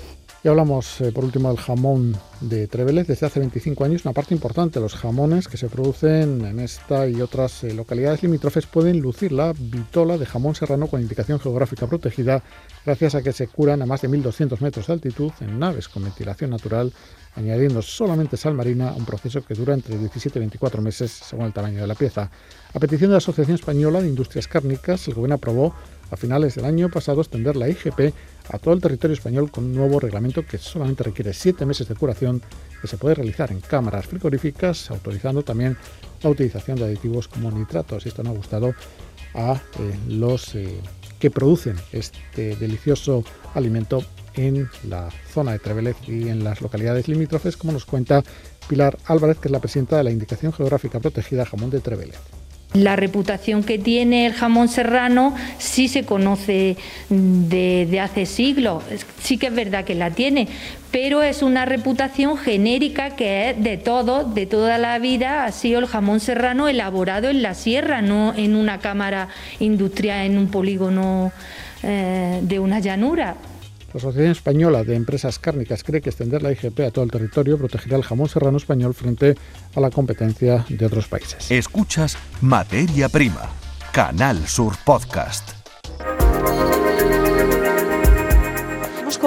Y 0.48 0.50
hablamos 0.50 1.02
eh, 1.02 1.12
por 1.12 1.26
último 1.26 1.50
del 1.50 1.58
jamón 1.58 2.16
de 2.40 2.68
Treveles. 2.68 3.06
Desde 3.06 3.26
hace 3.26 3.38
25 3.38 3.84
años 3.84 4.06
una 4.06 4.14
parte 4.14 4.32
importante 4.32 4.78
de 4.78 4.82
los 4.82 4.94
jamones 4.94 5.46
que 5.46 5.58
se 5.58 5.68
producen 5.68 6.42
en 6.42 6.58
esta 6.58 7.06
y 7.06 7.20
otras 7.20 7.64
eh, 7.64 7.74
localidades 7.74 8.22
limítrofes 8.22 8.64
pueden 8.64 8.98
lucir 8.98 9.30
la 9.30 9.52
vitola 9.52 10.16
de 10.16 10.24
jamón 10.24 10.54
serrano 10.54 10.86
con 10.86 11.02
indicación 11.02 11.38
geográfica 11.38 11.86
protegida 11.86 12.42
gracias 12.86 13.14
a 13.14 13.22
que 13.22 13.34
se 13.34 13.48
curan 13.48 13.82
a 13.82 13.86
más 13.86 14.00
de 14.00 14.08
1.200 14.08 14.58
metros 14.60 14.86
de 14.86 14.94
altitud 14.94 15.32
en 15.42 15.58
naves 15.58 15.86
con 15.86 16.04
ventilación 16.04 16.48
natural 16.48 16.94
añadiendo 17.36 17.82
solamente 17.82 18.38
sal 18.38 18.54
marina 18.54 18.94
un 18.96 19.04
proceso 19.04 19.44
que 19.44 19.52
dura 19.52 19.74
entre 19.74 19.98
17 19.98 20.38
y 20.38 20.40
24 20.40 20.80
meses 20.80 21.10
según 21.10 21.44
el 21.44 21.52
tamaño 21.52 21.82
de 21.82 21.86
la 21.86 21.94
pieza. 21.94 22.30
A 22.72 22.80
petición 22.80 23.10
de 23.10 23.14
la 23.14 23.18
Asociación 23.18 23.56
Española 23.56 24.00
de 24.00 24.08
Industrias 24.08 24.48
Cárnicas, 24.48 25.08
el 25.08 25.14
Gobierno 25.14 25.34
aprobó 25.34 25.74
a 26.10 26.16
finales 26.16 26.54
del 26.54 26.64
año 26.64 26.88
pasado 26.88 27.20
extender 27.20 27.56
la 27.56 27.68
IGP 27.68 28.14
a 28.50 28.58
todo 28.58 28.74
el 28.74 28.80
territorio 28.80 29.14
español 29.14 29.50
con 29.50 29.64
un 29.64 29.74
nuevo 29.74 30.00
reglamento 30.00 30.44
que 30.44 30.58
solamente 30.58 31.04
requiere 31.04 31.32
siete 31.34 31.66
meses 31.66 31.88
de 31.88 31.94
curación 31.94 32.42
que 32.80 32.88
se 32.88 32.96
puede 32.96 33.16
realizar 33.16 33.50
en 33.50 33.60
cámaras 33.60 34.06
frigoríficas, 34.06 34.90
autorizando 34.90 35.42
también 35.42 35.76
la 36.22 36.30
utilización 36.30 36.78
de 36.78 36.84
aditivos 36.84 37.28
como 37.28 37.50
nitratos. 37.50 38.06
Esto 38.06 38.22
no 38.22 38.30
ha 38.30 38.34
gustado 38.34 38.74
a 39.34 39.54
eh, 39.54 39.58
los 40.08 40.54
eh, 40.54 40.80
que 41.18 41.30
producen 41.30 41.76
este 41.92 42.56
delicioso 42.56 43.24
alimento 43.54 44.04
en 44.34 44.68
la 44.84 45.10
zona 45.32 45.52
de 45.52 45.58
Trevelez 45.58 45.96
y 46.06 46.28
en 46.28 46.44
las 46.44 46.60
localidades 46.60 47.08
limítrofes, 47.08 47.56
como 47.56 47.72
nos 47.72 47.84
cuenta 47.84 48.22
Pilar 48.68 48.96
Álvarez, 49.06 49.38
que 49.38 49.48
es 49.48 49.52
la 49.52 49.60
presidenta 49.60 49.96
de 49.96 50.04
la 50.04 50.10
Indicación 50.10 50.52
Geográfica 50.52 51.00
Protegida 51.00 51.44
Jamón 51.44 51.70
de 51.70 51.80
Trevelez. 51.80 52.37
La 52.74 52.96
reputación 52.96 53.64
que 53.64 53.78
tiene 53.78 54.26
el 54.26 54.34
jamón 54.34 54.68
serrano 54.68 55.34
sí 55.56 55.88
se 55.88 56.04
conoce 56.04 56.76
de, 57.08 58.00
hace 58.00 58.26
siglos, 58.26 58.84
sí 59.22 59.38
que 59.38 59.46
es 59.46 59.54
verdad 59.54 59.84
que 59.84 59.94
la 59.94 60.10
tiene, 60.10 60.48
pero 60.90 61.22
es 61.22 61.42
una 61.42 61.64
reputación 61.64 62.36
genérica 62.36 63.16
que 63.16 63.50
es 63.50 63.62
de 63.62 63.78
todo, 63.78 64.24
de 64.24 64.44
toda 64.44 64.76
la 64.76 64.98
vida, 64.98 65.46
ha 65.46 65.52
sido 65.52 65.78
el 65.78 65.86
jamón 65.86 66.20
serrano 66.20 66.68
elaborado 66.68 67.30
en 67.30 67.40
la 67.40 67.54
sierra, 67.54 68.02
no 68.02 68.34
en 68.36 68.54
una 68.54 68.80
cámara 68.80 69.28
industrial, 69.60 70.26
en 70.26 70.36
un 70.36 70.48
polígono 70.48 71.32
eh, 71.82 72.40
de 72.42 72.58
una 72.58 72.80
llanura. 72.80 73.36
La 73.92 73.98
Asociación 73.98 74.32
Española 74.32 74.84
de 74.84 74.94
Empresas 74.94 75.38
Cárnicas 75.38 75.82
cree 75.82 76.02
que 76.02 76.10
extender 76.10 76.42
la 76.42 76.52
IGP 76.52 76.80
a 76.80 76.90
todo 76.90 77.04
el 77.04 77.10
territorio 77.10 77.56
protegerá 77.56 77.96
el 77.96 78.02
jamón 78.02 78.28
serrano 78.28 78.58
español 78.58 78.92
frente 78.92 79.34
a 79.74 79.80
la 79.80 79.90
competencia 79.90 80.66
de 80.68 80.84
otros 80.84 81.08
países. 81.08 81.50
Escuchas 81.50 82.18
Materia 82.42 83.08
Prima, 83.08 83.50
Canal 83.92 84.46
Sur 84.46 84.74
Podcast. 84.84 85.52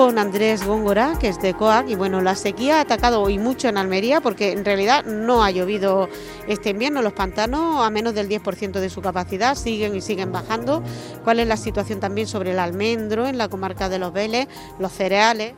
Con 0.01 0.17
Andrés 0.17 0.65
Góngora, 0.65 1.13
que 1.21 1.27
es 1.27 1.39
de 1.43 1.53
COAC, 1.53 1.89
y 1.89 1.95
bueno, 1.95 2.21
la 2.21 2.33
sequía 2.33 2.77
ha 2.77 2.81
atacado 2.81 3.21
hoy 3.21 3.37
mucho 3.37 3.67
en 3.67 3.77
Almería 3.77 4.19
porque 4.19 4.51
en 4.51 4.65
realidad 4.65 5.05
no 5.05 5.43
ha 5.43 5.51
llovido 5.51 6.09
este 6.47 6.71
invierno. 6.71 7.03
Los 7.03 7.13
pantanos, 7.13 7.85
a 7.85 7.89
menos 7.91 8.15
del 8.15 8.27
10% 8.27 8.79
de 8.79 8.89
su 8.89 8.99
capacidad, 9.03 9.53
siguen 9.53 9.95
y 9.95 10.01
siguen 10.01 10.31
bajando. 10.31 10.81
¿Cuál 11.23 11.39
es 11.39 11.47
la 11.47 11.55
situación 11.55 11.99
también 11.99 12.25
sobre 12.25 12.49
el 12.49 12.57
almendro 12.57 13.27
en 13.27 13.37
la 13.37 13.47
comarca 13.47 13.89
de 13.89 13.99
Los 13.99 14.11
Vélez, 14.11 14.47
los 14.79 14.91
cereales? 14.91 15.53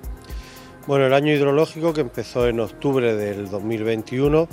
Bueno, 0.87 1.05
el 1.05 1.13
año 1.13 1.31
hidrológico 1.31 1.93
que 1.93 2.01
empezó 2.01 2.45
en 2.45 2.59
octubre 2.59 3.15
del 3.15 3.49
2021 3.49 4.49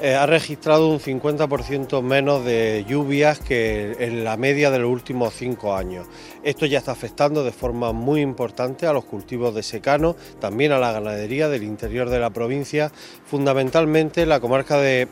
eh, 0.00 0.14
ha 0.14 0.26
registrado 0.26 0.88
un 0.88 1.00
50% 1.00 2.02
menos 2.02 2.44
de 2.44 2.84
lluvias 2.88 3.40
que 3.40 3.96
en 3.98 4.22
la 4.22 4.36
media 4.36 4.70
de 4.70 4.78
los 4.78 4.92
últimos 4.92 5.34
cinco 5.34 5.74
años. 5.74 6.06
Esto 6.48 6.64
ya 6.64 6.78
está 6.78 6.92
afectando 6.92 7.44
de 7.44 7.52
forma 7.52 7.92
muy 7.92 8.22
importante 8.22 8.86
a 8.86 8.94
los 8.94 9.04
cultivos 9.04 9.54
de 9.54 9.62
secano, 9.62 10.16
también 10.40 10.72
a 10.72 10.78
la 10.78 10.92
ganadería 10.92 11.50
del 11.50 11.62
interior 11.62 12.08
de 12.08 12.20
la 12.20 12.30
provincia, 12.30 12.90
fundamentalmente 13.26 14.24
la 14.24 14.40
comarca 14.40 14.78
de, 14.78 15.08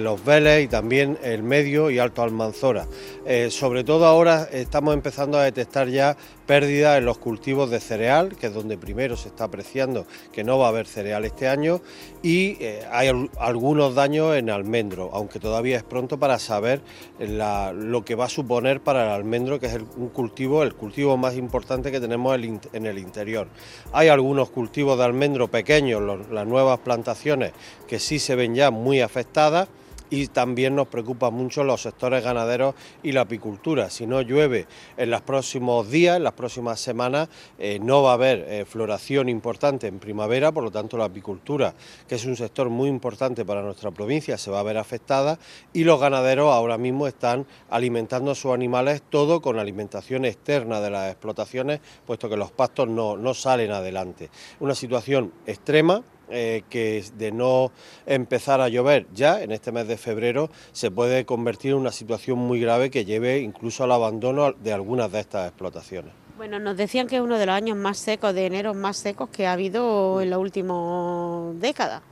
Los 0.00 0.24
Vélez 0.24 0.64
y 0.64 0.66
también 0.66 1.18
el 1.22 1.42
Medio 1.42 1.90
y 1.90 1.98
Alto 1.98 2.22
Almanzora. 2.22 2.86
Eh, 3.26 3.50
sobre 3.50 3.84
todo 3.84 4.06
ahora 4.06 4.48
estamos 4.50 4.94
empezando 4.94 5.36
a 5.36 5.44
detectar 5.44 5.88
ya 5.88 6.16
pérdidas 6.46 6.96
en 6.96 7.04
los 7.04 7.18
cultivos 7.18 7.68
de 7.68 7.78
cereal, 7.78 8.34
que 8.34 8.46
es 8.46 8.54
donde 8.54 8.78
primero 8.78 9.18
se 9.18 9.28
está 9.28 9.44
apreciando 9.44 10.06
que 10.32 10.42
no 10.42 10.58
va 10.58 10.64
a 10.64 10.68
haber 10.70 10.86
cereal 10.86 11.26
este 11.26 11.46
año, 11.46 11.82
y 12.22 12.56
eh, 12.60 12.80
hay 12.90 13.10
algunos 13.38 13.94
daños 13.94 14.34
en 14.34 14.48
almendro, 14.48 15.10
aunque 15.12 15.38
todavía 15.38 15.76
es 15.76 15.82
pronto 15.82 16.18
para 16.18 16.38
saber 16.38 16.80
lo 17.18 18.04
que 18.06 18.14
va 18.14 18.24
a 18.24 18.30
suponer 18.30 18.80
para 18.80 19.04
el 19.04 19.10
almendro, 19.10 19.60
que 19.60 19.66
es 19.66 19.78
un 19.98 20.08
cultivo, 20.08 20.62
el 20.62 20.77
cultivo 20.78 21.16
más 21.16 21.36
importante 21.36 21.90
que 21.90 22.00
tenemos 22.00 22.38
en 22.72 22.86
el 22.86 22.98
interior. 22.98 23.48
Hay 23.92 24.08
algunos 24.08 24.48
cultivos 24.50 24.96
de 24.98 25.04
almendro 25.04 25.48
pequeños, 25.48 26.02
las 26.30 26.46
nuevas 26.46 26.78
plantaciones, 26.78 27.52
que 27.86 27.98
sí 27.98 28.18
se 28.18 28.34
ven 28.34 28.54
ya 28.54 28.70
muy 28.70 29.00
afectadas 29.00 29.68
y 30.10 30.26
también 30.28 30.74
nos 30.74 30.88
preocupa 30.88 31.30
mucho 31.30 31.64
los 31.64 31.82
sectores 31.82 32.24
ganaderos 32.24 32.74
y 33.02 33.12
la 33.12 33.22
apicultura. 33.22 33.90
Si 33.90 34.06
no 34.06 34.20
llueve 34.22 34.66
en 34.96 35.10
los 35.10 35.22
próximos 35.22 35.90
días, 35.90 36.16
en 36.16 36.24
las 36.24 36.32
próximas 36.32 36.80
semanas, 36.80 37.28
eh, 37.58 37.78
no 37.80 38.02
va 38.02 38.12
a 38.12 38.14
haber 38.14 38.44
eh, 38.48 38.64
floración 38.64 39.28
importante 39.28 39.86
en 39.86 39.98
primavera, 39.98 40.52
por 40.52 40.64
lo 40.64 40.70
tanto 40.70 40.96
la 40.96 41.04
apicultura, 41.06 41.74
que 42.06 42.14
es 42.14 42.24
un 42.24 42.36
sector 42.36 42.68
muy 42.70 42.88
importante 42.88 43.44
para 43.44 43.62
nuestra 43.62 43.90
provincia, 43.90 44.38
se 44.38 44.50
va 44.50 44.60
a 44.60 44.62
ver 44.62 44.78
afectada 44.78 45.38
y 45.72 45.84
los 45.84 46.00
ganaderos 46.00 46.52
ahora 46.52 46.78
mismo 46.78 47.06
están 47.06 47.46
alimentando 47.70 48.30
a 48.30 48.34
sus 48.34 48.52
animales 48.52 49.02
todo 49.08 49.40
con 49.40 49.58
alimentación 49.58 50.24
externa 50.24 50.80
de 50.80 50.90
las 50.90 51.10
explotaciones, 51.10 51.80
puesto 52.06 52.28
que 52.28 52.36
los 52.36 52.50
pastos 52.50 52.88
no, 52.88 53.16
no 53.16 53.34
salen 53.34 53.70
adelante. 53.70 54.30
Una 54.60 54.74
situación 54.74 55.32
extrema 55.46 56.02
eh, 56.30 56.62
que 56.68 57.04
de 57.16 57.32
no 57.32 57.72
empezar 58.06 58.60
a 58.60 58.68
llover 58.68 59.06
ya 59.14 59.42
en 59.42 59.52
este 59.52 59.72
mes 59.72 59.88
de 59.88 59.96
febrero 59.96 60.50
se 60.72 60.90
puede 60.90 61.24
convertir 61.24 61.72
en 61.72 61.78
una 61.78 61.92
situación 61.92 62.38
muy 62.38 62.60
grave 62.60 62.90
que 62.90 63.04
lleve 63.04 63.38
incluso 63.40 63.84
al 63.84 63.92
abandono 63.92 64.52
de 64.52 64.72
algunas 64.72 65.10
de 65.12 65.20
estas 65.20 65.48
explotaciones. 65.48 66.12
Bueno, 66.36 66.60
nos 66.60 66.76
decían 66.76 67.08
que 67.08 67.16
es 67.16 67.22
uno 67.22 67.36
de 67.36 67.46
los 67.46 67.54
años 67.54 67.76
más 67.76 67.98
secos, 67.98 68.32
de 68.32 68.46
enero 68.46 68.72
más 68.72 68.96
secos 68.96 69.28
que 69.28 69.46
ha 69.46 69.52
habido 69.52 70.20
en 70.20 70.30
la 70.30 70.38
última 70.38 71.50
década. 71.54 72.02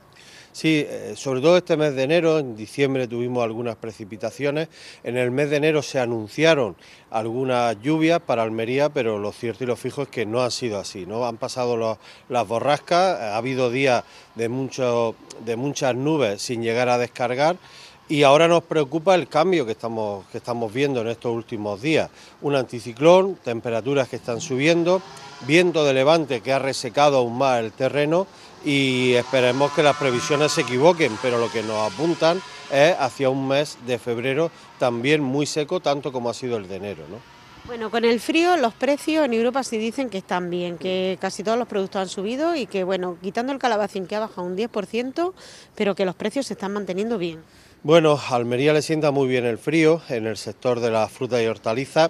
Sí, 0.57 0.83
eh, 0.89 1.13
sobre 1.15 1.39
todo 1.39 1.55
este 1.55 1.77
mes 1.77 1.93
de 1.93 2.01
enero, 2.01 2.39
en 2.39 2.55
diciembre 2.55 3.07
tuvimos 3.07 3.43
algunas 3.43 3.75
precipitaciones, 3.75 4.69
en 5.03 5.15
el 5.15 5.29
mes 5.29 5.51
de 5.51 5.57
enero 5.57 5.83
se 5.83 5.99
anunciaron 5.99 6.75
algunas 7.11 7.79
lluvias 7.79 8.19
para 8.19 8.41
Almería, 8.41 8.89
pero 8.89 9.19
lo 9.19 9.31
cierto 9.31 9.65
y 9.65 9.67
lo 9.67 9.75
fijo 9.75 10.01
es 10.01 10.07
que 10.07 10.25
no 10.25 10.41
ha 10.41 10.49
sido 10.49 10.79
así, 10.79 11.05
¿no? 11.05 11.27
Han 11.27 11.37
pasado 11.37 11.99
las 12.27 12.47
borrascas, 12.47 13.19
ha 13.19 13.37
habido 13.37 13.69
días 13.69 14.03
de 14.33 14.49
muchas 14.49 15.95
nubes 15.95 16.41
sin 16.41 16.63
llegar 16.63 16.89
a 16.89 16.97
descargar. 16.97 17.57
Y 18.09 18.23
ahora 18.23 18.47
nos 18.47 18.63
preocupa 18.63 19.15
el 19.15 19.27
cambio 19.27 19.65
que 19.65 19.73
estamos, 19.73 20.25
que 20.27 20.37
estamos 20.37 20.73
viendo 20.73 21.01
en 21.01 21.09
estos 21.09 21.35
últimos 21.35 21.81
días. 21.81 22.09
Un 22.41 22.55
anticiclón, 22.55 23.35
temperaturas 23.43 24.07
que 24.07 24.15
están 24.15 24.39
subiendo, 24.39 25.01
viento 25.45 25.83
de 25.83 25.93
levante 25.93 26.39
que 26.39 26.53
ha 26.53 26.57
resecado 26.57 27.17
aún 27.17 27.37
más 27.37 27.59
el 27.59 27.73
terreno 27.73 28.25
y 28.63 29.13
esperemos 29.13 29.71
que 29.71 29.83
las 29.83 29.95
previsiones 29.97 30.51
se 30.51 30.61
equivoquen, 30.61 31.17
pero 31.21 31.37
lo 31.37 31.51
que 31.51 31.63
nos 31.63 31.91
apuntan 31.91 32.41
es 32.71 32.95
hacia 32.99 33.29
un 33.29 33.47
mes 33.47 33.77
de 33.85 33.97
febrero 33.99 34.51
también 34.77 35.21
muy 35.21 35.45
seco, 35.45 35.79
tanto 35.79 36.11
como 36.11 36.29
ha 36.29 36.33
sido 36.33 36.57
el 36.57 36.67
de 36.67 36.75
enero. 36.75 37.03
¿no? 37.09 37.17
Bueno, 37.65 37.91
con 37.91 38.05
el 38.05 38.21
frío 38.21 38.55
los 38.55 38.73
precios 38.73 39.25
en 39.25 39.33
Europa 39.33 39.61
sí 39.61 39.77
dicen 39.77 40.09
que 40.09 40.19
están 40.19 40.49
bien, 40.49 40.77
que 40.77 41.17
casi 41.19 41.43
todos 41.43 41.57
los 41.57 41.67
productos 41.67 42.01
han 42.01 42.07
subido 42.07 42.55
y 42.55 42.65
que, 42.65 42.85
bueno, 42.85 43.17
quitando 43.21 43.51
el 43.51 43.59
calabacín 43.59 44.07
que 44.07 44.15
ha 44.15 44.21
bajado 44.21 44.47
un 44.47 44.55
10%, 44.55 45.33
pero 45.75 45.93
que 45.93 46.05
los 46.05 46.15
precios 46.15 46.47
se 46.47 46.53
están 46.53 46.71
manteniendo 46.71 47.17
bien. 47.17 47.41
Bueno, 47.83 48.19
a 48.29 48.35
Almería 48.35 48.73
le 48.73 48.81
sienta 48.81 49.11
muy 49.11 49.27
bien 49.27 49.45
el 49.45 49.57
frío 49.57 50.01
en 50.09 50.27
el 50.27 50.37
sector 50.37 50.79
de 50.79 50.91
la 50.91 51.07
fruta 51.09 51.41
y 51.43 51.47
hortalizas 51.47 52.09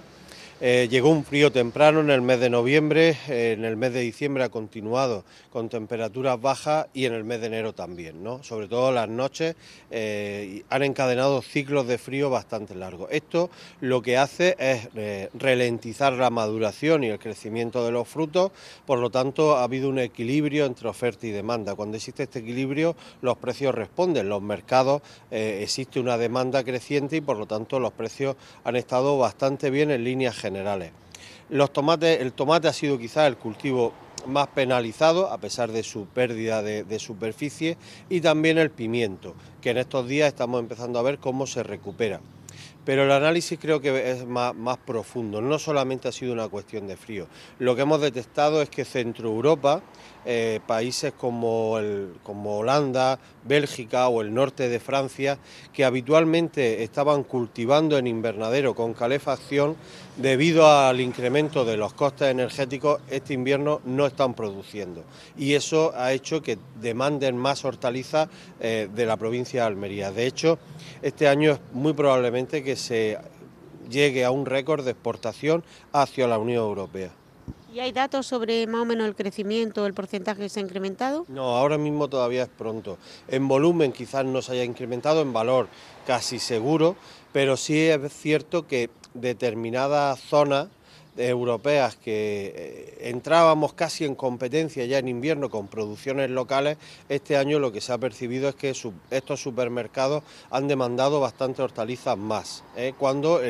eh, 0.60 0.88
llegó 0.90 1.10
un 1.10 1.24
frío 1.24 1.52
temprano 1.52 2.00
en 2.00 2.10
el 2.10 2.20
mes 2.20 2.40
de 2.40 2.50
noviembre, 2.50 3.16
eh, 3.28 3.54
en 3.56 3.64
el 3.64 3.76
mes 3.76 3.92
de 3.92 4.00
diciembre 4.00 4.42
ha 4.42 4.48
continuado 4.48 5.24
con 5.52 5.68
temperaturas 5.68 6.40
bajas 6.40 6.88
y 6.92 7.04
en 7.04 7.12
el 7.12 7.22
mes 7.22 7.40
de 7.40 7.46
enero 7.46 7.74
también, 7.74 8.24
¿no? 8.24 8.42
Sobre 8.42 8.66
todo 8.66 8.90
las 8.90 9.08
noches 9.08 9.54
eh, 9.92 10.64
han 10.68 10.82
encadenado 10.82 11.42
ciclos 11.42 11.86
de 11.86 11.96
frío 11.96 12.28
bastante 12.28 12.74
largos. 12.74 13.08
Esto 13.12 13.50
lo 13.80 14.02
que 14.02 14.18
hace 14.18 14.56
es 14.58 14.88
ralentizar 15.34 16.14
la 16.14 16.30
maduración 16.30 17.04
y 17.04 17.08
el 17.08 17.20
crecimiento 17.20 17.84
de 17.84 17.92
los 17.92 18.08
frutos, 18.08 18.50
por 18.84 18.98
lo 18.98 19.10
tanto 19.10 19.56
ha 19.56 19.62
habido 19.62 19.88
un 19.88 20.00
equilibrio 20.00 20.66
entre 20.66 20.88
oferta 20.88 21.24
y 21.28 21.30
demanda. 21.30 21.76
Cuando 21.76 21.96
existe 21.96 22.24
este 22.24 22.40
equilibrio 22.40 22.96
los 23.22 23.38
precios 23.38 23.76
responden, 23.76 24.28
los 24.28 24.42
mercados 24.42 25.02
existe 25.30 26.00
una 26.00 26.18
demanda 26.18 26.64
creciente 26.64 27.16
y 27.16 27.20
por 27.20 27.36
lo 27.36 27.46
tanto 27.46 27.78
los 27.78 27.92
precios 27.92 28.34
han 28.64 28.74
estado 28.74 29.18
bastante 29.18 29.70
bien 29.70 29.92
en 29.92 30.02
líneas 30.02 30.34
generales 30.34 30.47
generales. 30.48 30.92
Los 31.50 31.72
tomates, 31.72 32.20
el 32.20 32.32
tomate 32.32 32.68
ha 32.68 32.72
sido 32.72 32.98
quizás 32.98 33.26
el 33.26 33.36
cultivo 33.36 33.92
más 34.26 34.48
penalizado 34.48 35.30
a 35.30 35.38
pesar 35.38 35.72
de 35.72 35.82
su 35.82 36.06
pérdida 36.06 36.62
de, 36.62 36.98
superficie 36.98 37.76
y 38.08 38.20
también 38.20 38.58
el 38.58 38.70
pimiento, 38.70 39.34
que 39.60 39.70
en 39.70 39.78
estos 39.78 40.08
días 40.08 40.28
estamos 40.28 40.60
empezando 40.60 40.98
a 40.98 41.02
ver 41.02 41.18
cómo 41.18 41.46
se 41.46 41.62
recupera. 41.62 42.20
Pero 42.84 43.04
el 43.04 43.12
análisis 43.12 43.58
creo 43.60 43.80
que 43.80 44.10
es 44.10 44.26
más, 44.26 44.54
más, 44.54 44.78
profundo, 44.78 45.42
no 45.42 45.58
solamente 45.58 46.08
ha 46.08 46.12
sido 46.12 46.32
una 46.32 46.48
cuestión 46.48 46.86
de 46.86 46.96
frío. 46.96 47.26
Lo 47.58 47.76
que 47.76 47.82
hemos 47.82 48.00
detectado 48.00 48.62
es 48.62 48.70
que 48.70 48.86
Centro 48.86 49.28
Europa 49.28 49.82
eh, 50.24 50.60
países 50.66 51.12
como, 51.12 51.78
como 52.22 52.58
Holanda, 52.58 53.18
Bélgica 53.44 54.08
o 54.08 54.20
el 54.20 54.34
norte 54.34 54.68
de 54.68 54.80
Francia, 54.80 55.38
que 55.72 55.84
habitualmente 55.84 56.82
estaban 56.82 57.24
cultivando 57.24 57.96
en 57.98 58.06
invernadero 58.06 58.74
con 58.74 58.94
calefacción, 58.94 59.76
debido 60.16 60.66
al 60.66 61.00
incremento 61.00 61.64
de 61.64 61.76
los 61.76 61.92
costes 61.92 62.28
energéticos, 62.28 63.00
este 63.08 63.34
invierno 63.34 63.80
no 63.84 64.06
están 64.06 64.34
produciendo. 64.34 65.04
Y 65.36 65.54
eso 65.54 65.92
ha 65.96 66.12
hecho 66.12 66.42
que 66.42 66.58
demanden 66.80 67.36
más 67.36 67.64
hortalizas 67.64 68.28
eh, 68.60 68.88
de 68.92 69.06
la 69.06 69.16
provincia 69.16 69.62
de 69.62 69.66
Almería. 69.68 70.12
De 70.12 70.26
hecho, 70.26 70.58
este 71.02 71.28
año 71.28 71.52
es 71.52 71.60
muy 71.72 71.92
probablemente 71.92 72.62
que 72.62 72.76
se 72.76 73.18
llegue 73.88 74.24
a 74.24 74.30
un 74.30 74.46
récord 74.46 74.84
de 74.84 74.90
exportación 74.92 75.64
hacia 75.92 76.26
la 76.26 76.38
Unión 76.38 76.62
Europea. 76.62 77.10
¿Y 77.72 77.80
hay 77.80 77.92
datos 77.92 78.26
sobre 78.26 78.66
más 78.66 78.82
o 78.82 78.84
menos 78.86 79.06
el 79.06 79.14
crecimiento, 79.14 79.84
el 79.84 79.92
porcentaje 79.92 80.42
que 80.42 80.48
se 80.48 80.60
ha 80.60 80.62
incrementado? 80.62 81.26
No, 81.28 81.56
ahora 81.56 81.76
mismo 81.76 82.08
todavía 82.08 82.44
es 82.44 82.48
pronto. 82.48 82.96
En 83.28 83.46
volumen 83.46 83.92
quizás 83.92 84.24
no 84.24 84.40
se 84.40 84.52
haya 84.52 84.64
incrementado, 84.64 85.20
en 85.20 85.34
valor 85.34 85.68
casi 86.06 86.38
seguro, 86.38 86.96
pero 87.32 87.58
sí 87.58 87.78
es 87.78 88.12
cierto 88.12 88.66
que 88.66 88.88
determinadas 89.12 90.20
zonas 90.20 90.68
europeas 91.18 91.96
que 91.96 92.52
eh, 92.54 93.08
entrábamos 93.10 93.72
casi 93.72 94.04
en 94.04 94.14
competencia 94.14 94.84
ya 94.86 94.98
en 94.98 95.08
invierno 95.08 95.50
con 95.50 95.66
producciones 95.66 96.30
locales, 96.30 96.78
este 97.08 97.36
año 97.36 97.58
lo 97.58 97.72
que 97.72 97.80
se 97.80 97.92
ha 97.92 97.98
percibido 97.98 98.48
es 98.48 98.54
que 98.54 98.74
estos 99.10 99.42
supermercados 99.42 100.22
han 100.50 100.68
demandado 100.68 101.20
bastante 101.20 101.62
hortalizas 101.62 102.16
más, 102.16 102.62
¿eh? 102.76 102.94
cuando 102.96 103.40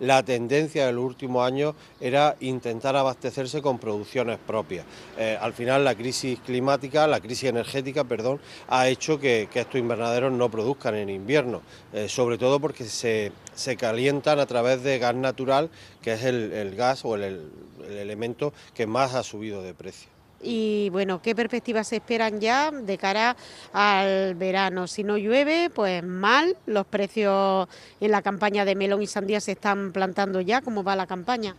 la 0.00 0.22
tendencia 0.22 0.86
de 0.86 0.92
los 0.92 1.04
últimos 1.04 1.46
años 1.46 1.74
era 2.00 2.36
intentar 2.40 2.96
abastecerse 2.96 3.62
con 3.62 3.78
producciones 3.78 4.38
propias. 4.38 4.84
Eh, 5.18 5.38
al 5.40 5.52
final 5.52 5.84
la 5.84 5.94
crisis 5.94 6.38
climática, 6.40 7.06
la 7.06 7.20
crisis 7.20 7.48
energética, 7.48 8.04
perdón, 8.04 8.40
ha 8.68 8.88
hecho 8.88 9.18
que, 9.18 9.48
estos 9.56 9.80
invernaderos 9.80 10.32
no 10.32 10.50
produzcan 10.50 10.96
en 10.96 11.08
invierno, 11.08 11.62
sobre 12.08 12.36
todo 12.36 12.60
porque 12.60 12.84
se, 12.84 13.32
calientan 13.78 14.38
a 14.38 14.44
través 14.44 14.82
de 14.82 14.98
gas 14.98 15.14
natural, 15.14 15.70
que 16.06 16.12
es 16.12 16.22
el 16.22 16.76
gas 16.76 17.04
o 17.04 17.16
el, 17.16 17.50
elemento 17.90 18.54
que 18.74 18.86
más 18.86 19.16
ha 19.16 19.24
subido 19.24 19.60
de 19.64 19.74
precio. 19.74 20.08
Y 20.40 20.88
bueno, 20.90 21.20
¿qué 21.20 21.34
perspectivas 21.34 21.88
se 21.88 21.96
esperan 21.96 22.38
ya 22.38 22.70
de 22.70 22.96
cara 22.96 23.36
al 23.72 24.36
verano? 24.36 24.86
Si 24.86 25.02
no 25.02 25.18
llueve, 25.18 25.68
pues 25.68 26.04
mal, 26.04 26.56
los 26.66 26.86
precios 26.86 27.66
en 28.00 28.12
la 28.12 28.22
campaña 28.22 28.64
de 28.64 28.76
melón 28.76 29.02
y 29.02 29.08
sandía 29.08 29.40
se 29.40 29.52
están 29.52 29.90
plantando 29.90 30.40
ya, 30.40 30.60
¿cómo 30.60 30.84
va 30.84 30.94
la 30.94 31.08
campaña? 31.08 31.56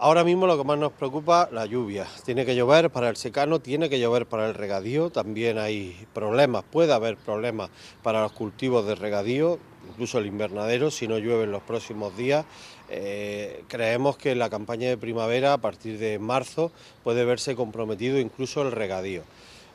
Ahora 0.00 0.22
mismo 0.22 0.46
lo 0.46 0.56
que 0.56 0.62
más 0.62 0.78
nos 0.78 0.92
preocupa 0.92 1.48
la 1.50 1.66
lluvia. 1.66 2.06
Tiene 2.24 2.46
que 2.46 2.54
llover 2.54 2.90
para 2.90 3.08
el 3.08 3.16
secano, 3.16 3.58
tiene 3.60 3.90
que 3.90 3.98
llover 3.98 4.26
para 4.26 4.46
el 4.46 4.54
regadío. 4.54 5.10
También 5.10 5.58
hay 5.58 6.06
problemas, 6.14 6.62
puede 6.70 6.92
haber 6.92 7.16
problemas 7.16 7.70
para 8.02 8.22
los 8.22 8.30
cultivos 8.30 8.86
de 8.86 8.94
regadío, 8.94 9.58
incluso 9.90 10.18
el 10.18 10.26
invernadero, 10.26 10.92
si 10.92 11.08
no 11.08 11.18
llueve 11.18 11.44
en 11.44 11.50
los 11.50 11.62
próximos 11.62 12.16
días. 12.16 12.46
Eh, 12.88 13.64
creemos 13.66 14.16
que 14.16 14.36
la 14.36 14.48
campaña 14.48 14.88
de 14.88 14.96
primavera, 14.96 15.54
a 15.54 15.58
partir 15.58 15.98
de 15.98 16.20
marzo, 16.20 16.70
puede 17.02 17.24
verse 17.24 17.56
comprometido 17.56 18.20
incluso 18.20 18.62
el 18.62 18.70
regadío. 18.70 19.22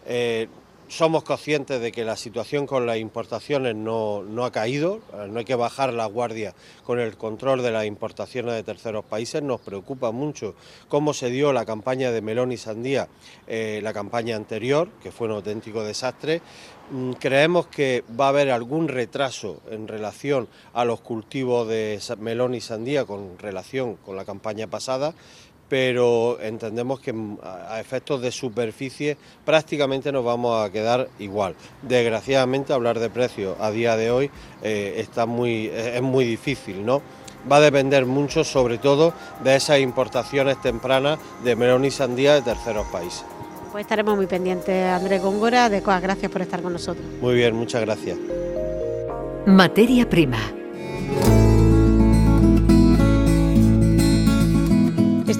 Eh, 0.06 0.48
somos 0.96 1.24
conscientes 1.24 1.82
de 1.82 1.92
que 1.92 2.06
la 2.06 2.16
situación 2.16 2.66
con 2.66 2.86
las 2.86 2.98
importaciones 2.98 3.76
no, 3.76 4.24
ha 4.44 4.52
caído, 4.52 5.02
eh, 5.14 5.28
no 5.30 5.40
hay 5.40 5.46
que 5.46 5.56
bajar 5.56 5.94
la 5.94 6.06
guardia 6.06 6.54
con 6.84 7.00
el 7.00 7.18
control 7.18 7.62
de 7.62 7.72
las 7.72 7.86
importaciones 7.86 8.54
de 8.54 8.64
terceros 8.64 9.06
países, 9.06 9.42
nos 9.42 9.62
preocupa 9.62 10.12
mucho 10.12 10.56
cómo 10.88 11.14
se 11.14 11.30
dio 11.30 11.54
la 11.54 11.66
campaña 11.66 12.12
de 12.12 12.22
melón 12.22 12.52
y 12.52 12.58
sandía, 12.58 13.08
la 13.48 13.94
campaña 13.94 14.36
anterior, 14.36 14.90
que 15.02 15.12
fue 15.12 15.28
un 15.28 15.34
auténtico 15.34 15.84
desastre, 15.84 16.42
Mm, 16.92 17.14
creemos 17.14 17.68
que 17.68 18.04
va 18.20 18.26
a 18.26 18.30
haber 18.30 18.52
algún 18.52 18.90
retraso 18.90 19.62
en 19.72 19.88
relación 19.88 20.50
a 20.74 20.84
los 20.84 21.00
cultivos 21.00 21.68
de 21.68 22.00
melón 22.20 22.56
y 22.56 22.62
sandía 22.62 23.06
con 23.06 23.40
relación 23.40 23.96
con 23.96 24.18
la 24.18 24.26
campaña 24.26 24.68
pasada, 24.68 25.14
pero 25.74 26.40
entendemos 26.40 27.00
que 27.00 27.12
mm, 27.12 27.40
a 27.42 27.80
efectos 27.80 28.22
de 28.22 28.32
superficie 28.32 29.18
prácticamente 29.44 30.12
nos 30.12 30.24
vamos 30.24 30.64
a 30.64 30.72
quedar 30.72 31.10
igual. 31.18 31.56
Desgraciadamente 31.82 32.74
hablar 32.74 33.00
de 33.00 33.10
precios 33.10 33.58
a 33.60 33.72
día 33.72 33.98
de 33.98 34.12
hoy 34.12 34.30
eh, 34.62 34.94
está 34.98 35.26
muy, 35.26 35.72
es 35.74 36.04
muy 36.04 36.26
difícil, 36.26 36.86
¿no? 36.86 37.02
Va 37.52 37.56
a 37.56 37.60
depender 37.60 38.06
mucho 38.06 38.44
sobre 38.44 38.78
todo 38.78 39.16
de 39.44 39.56
esas 39.56 39.80
importaciones 39.80 40.62
tempranas 40.62 41.18
de 41.44 41.56
melón 41.56 41.86
y 41.86 41.90
sandía 41.90 42.36
de 42.36 42.44
terceros 42.44 42.86
países. 42.90 43.26
Pues 43.72 43.82
estaremos 43.82 44.16
muy 44.16 44.28
pendientes, 44.28 44.92
Andrés 44.92 45.24
Góngora, 45.24 45.70
de 45.70 45.82
cosas. 45.82 46.04
Gracias 46.04 46.32
por 46.32 46.44
estar 46.44 46.62
con 46.62 46.74
nosotros. 46.74 47.04
Muy 47.20 47.34
bien, 47.34 47.56
muchas 47.56 47.82
gracias. 47.82 48.16
Materia 49.48 50.08
prima. 50.08 50.38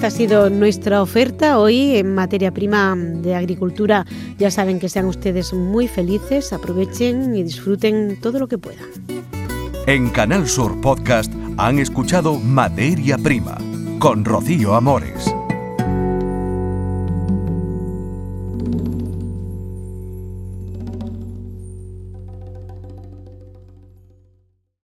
Esta 0.04 0.16
ha 0.16 0.18
sido 0.18 0.50
nuestra 0.50 1.00
oferta 1.00 1.58
hoy 1.58 1.96
en 1.96 2.14
materia 2.14 2.52
prima 2.52 2.94
de 2.94 3.34
agricultura. 3.34 4.04
Ya 4.36 4.50
saben 4.50 4.78
que 4.78 4.90
sean 4.90 5.06
ustedes 5.06 5.54
muy 5.54 5.88
felices, 5.88 6.52
aprovechen 6.52 7.34
y 7.34 7.42
disfruten 7.42 8.20
todo 8.20 8.38
lo 8.38 8.46
que 8.46 8.58
puedan. 8.58 8.84
En 9.86 10.10
Canal 10.10 10.46
Sur 10.46 10.78
Podcast 10.82 11.32
han 11.56 11.78
escuchado 11.78 12.34
Materia 12.38 13.16
Prima 13.16 13.56
con 13.98 14.26
Rocío 14.26 14.74
Amores. 14.74 15.33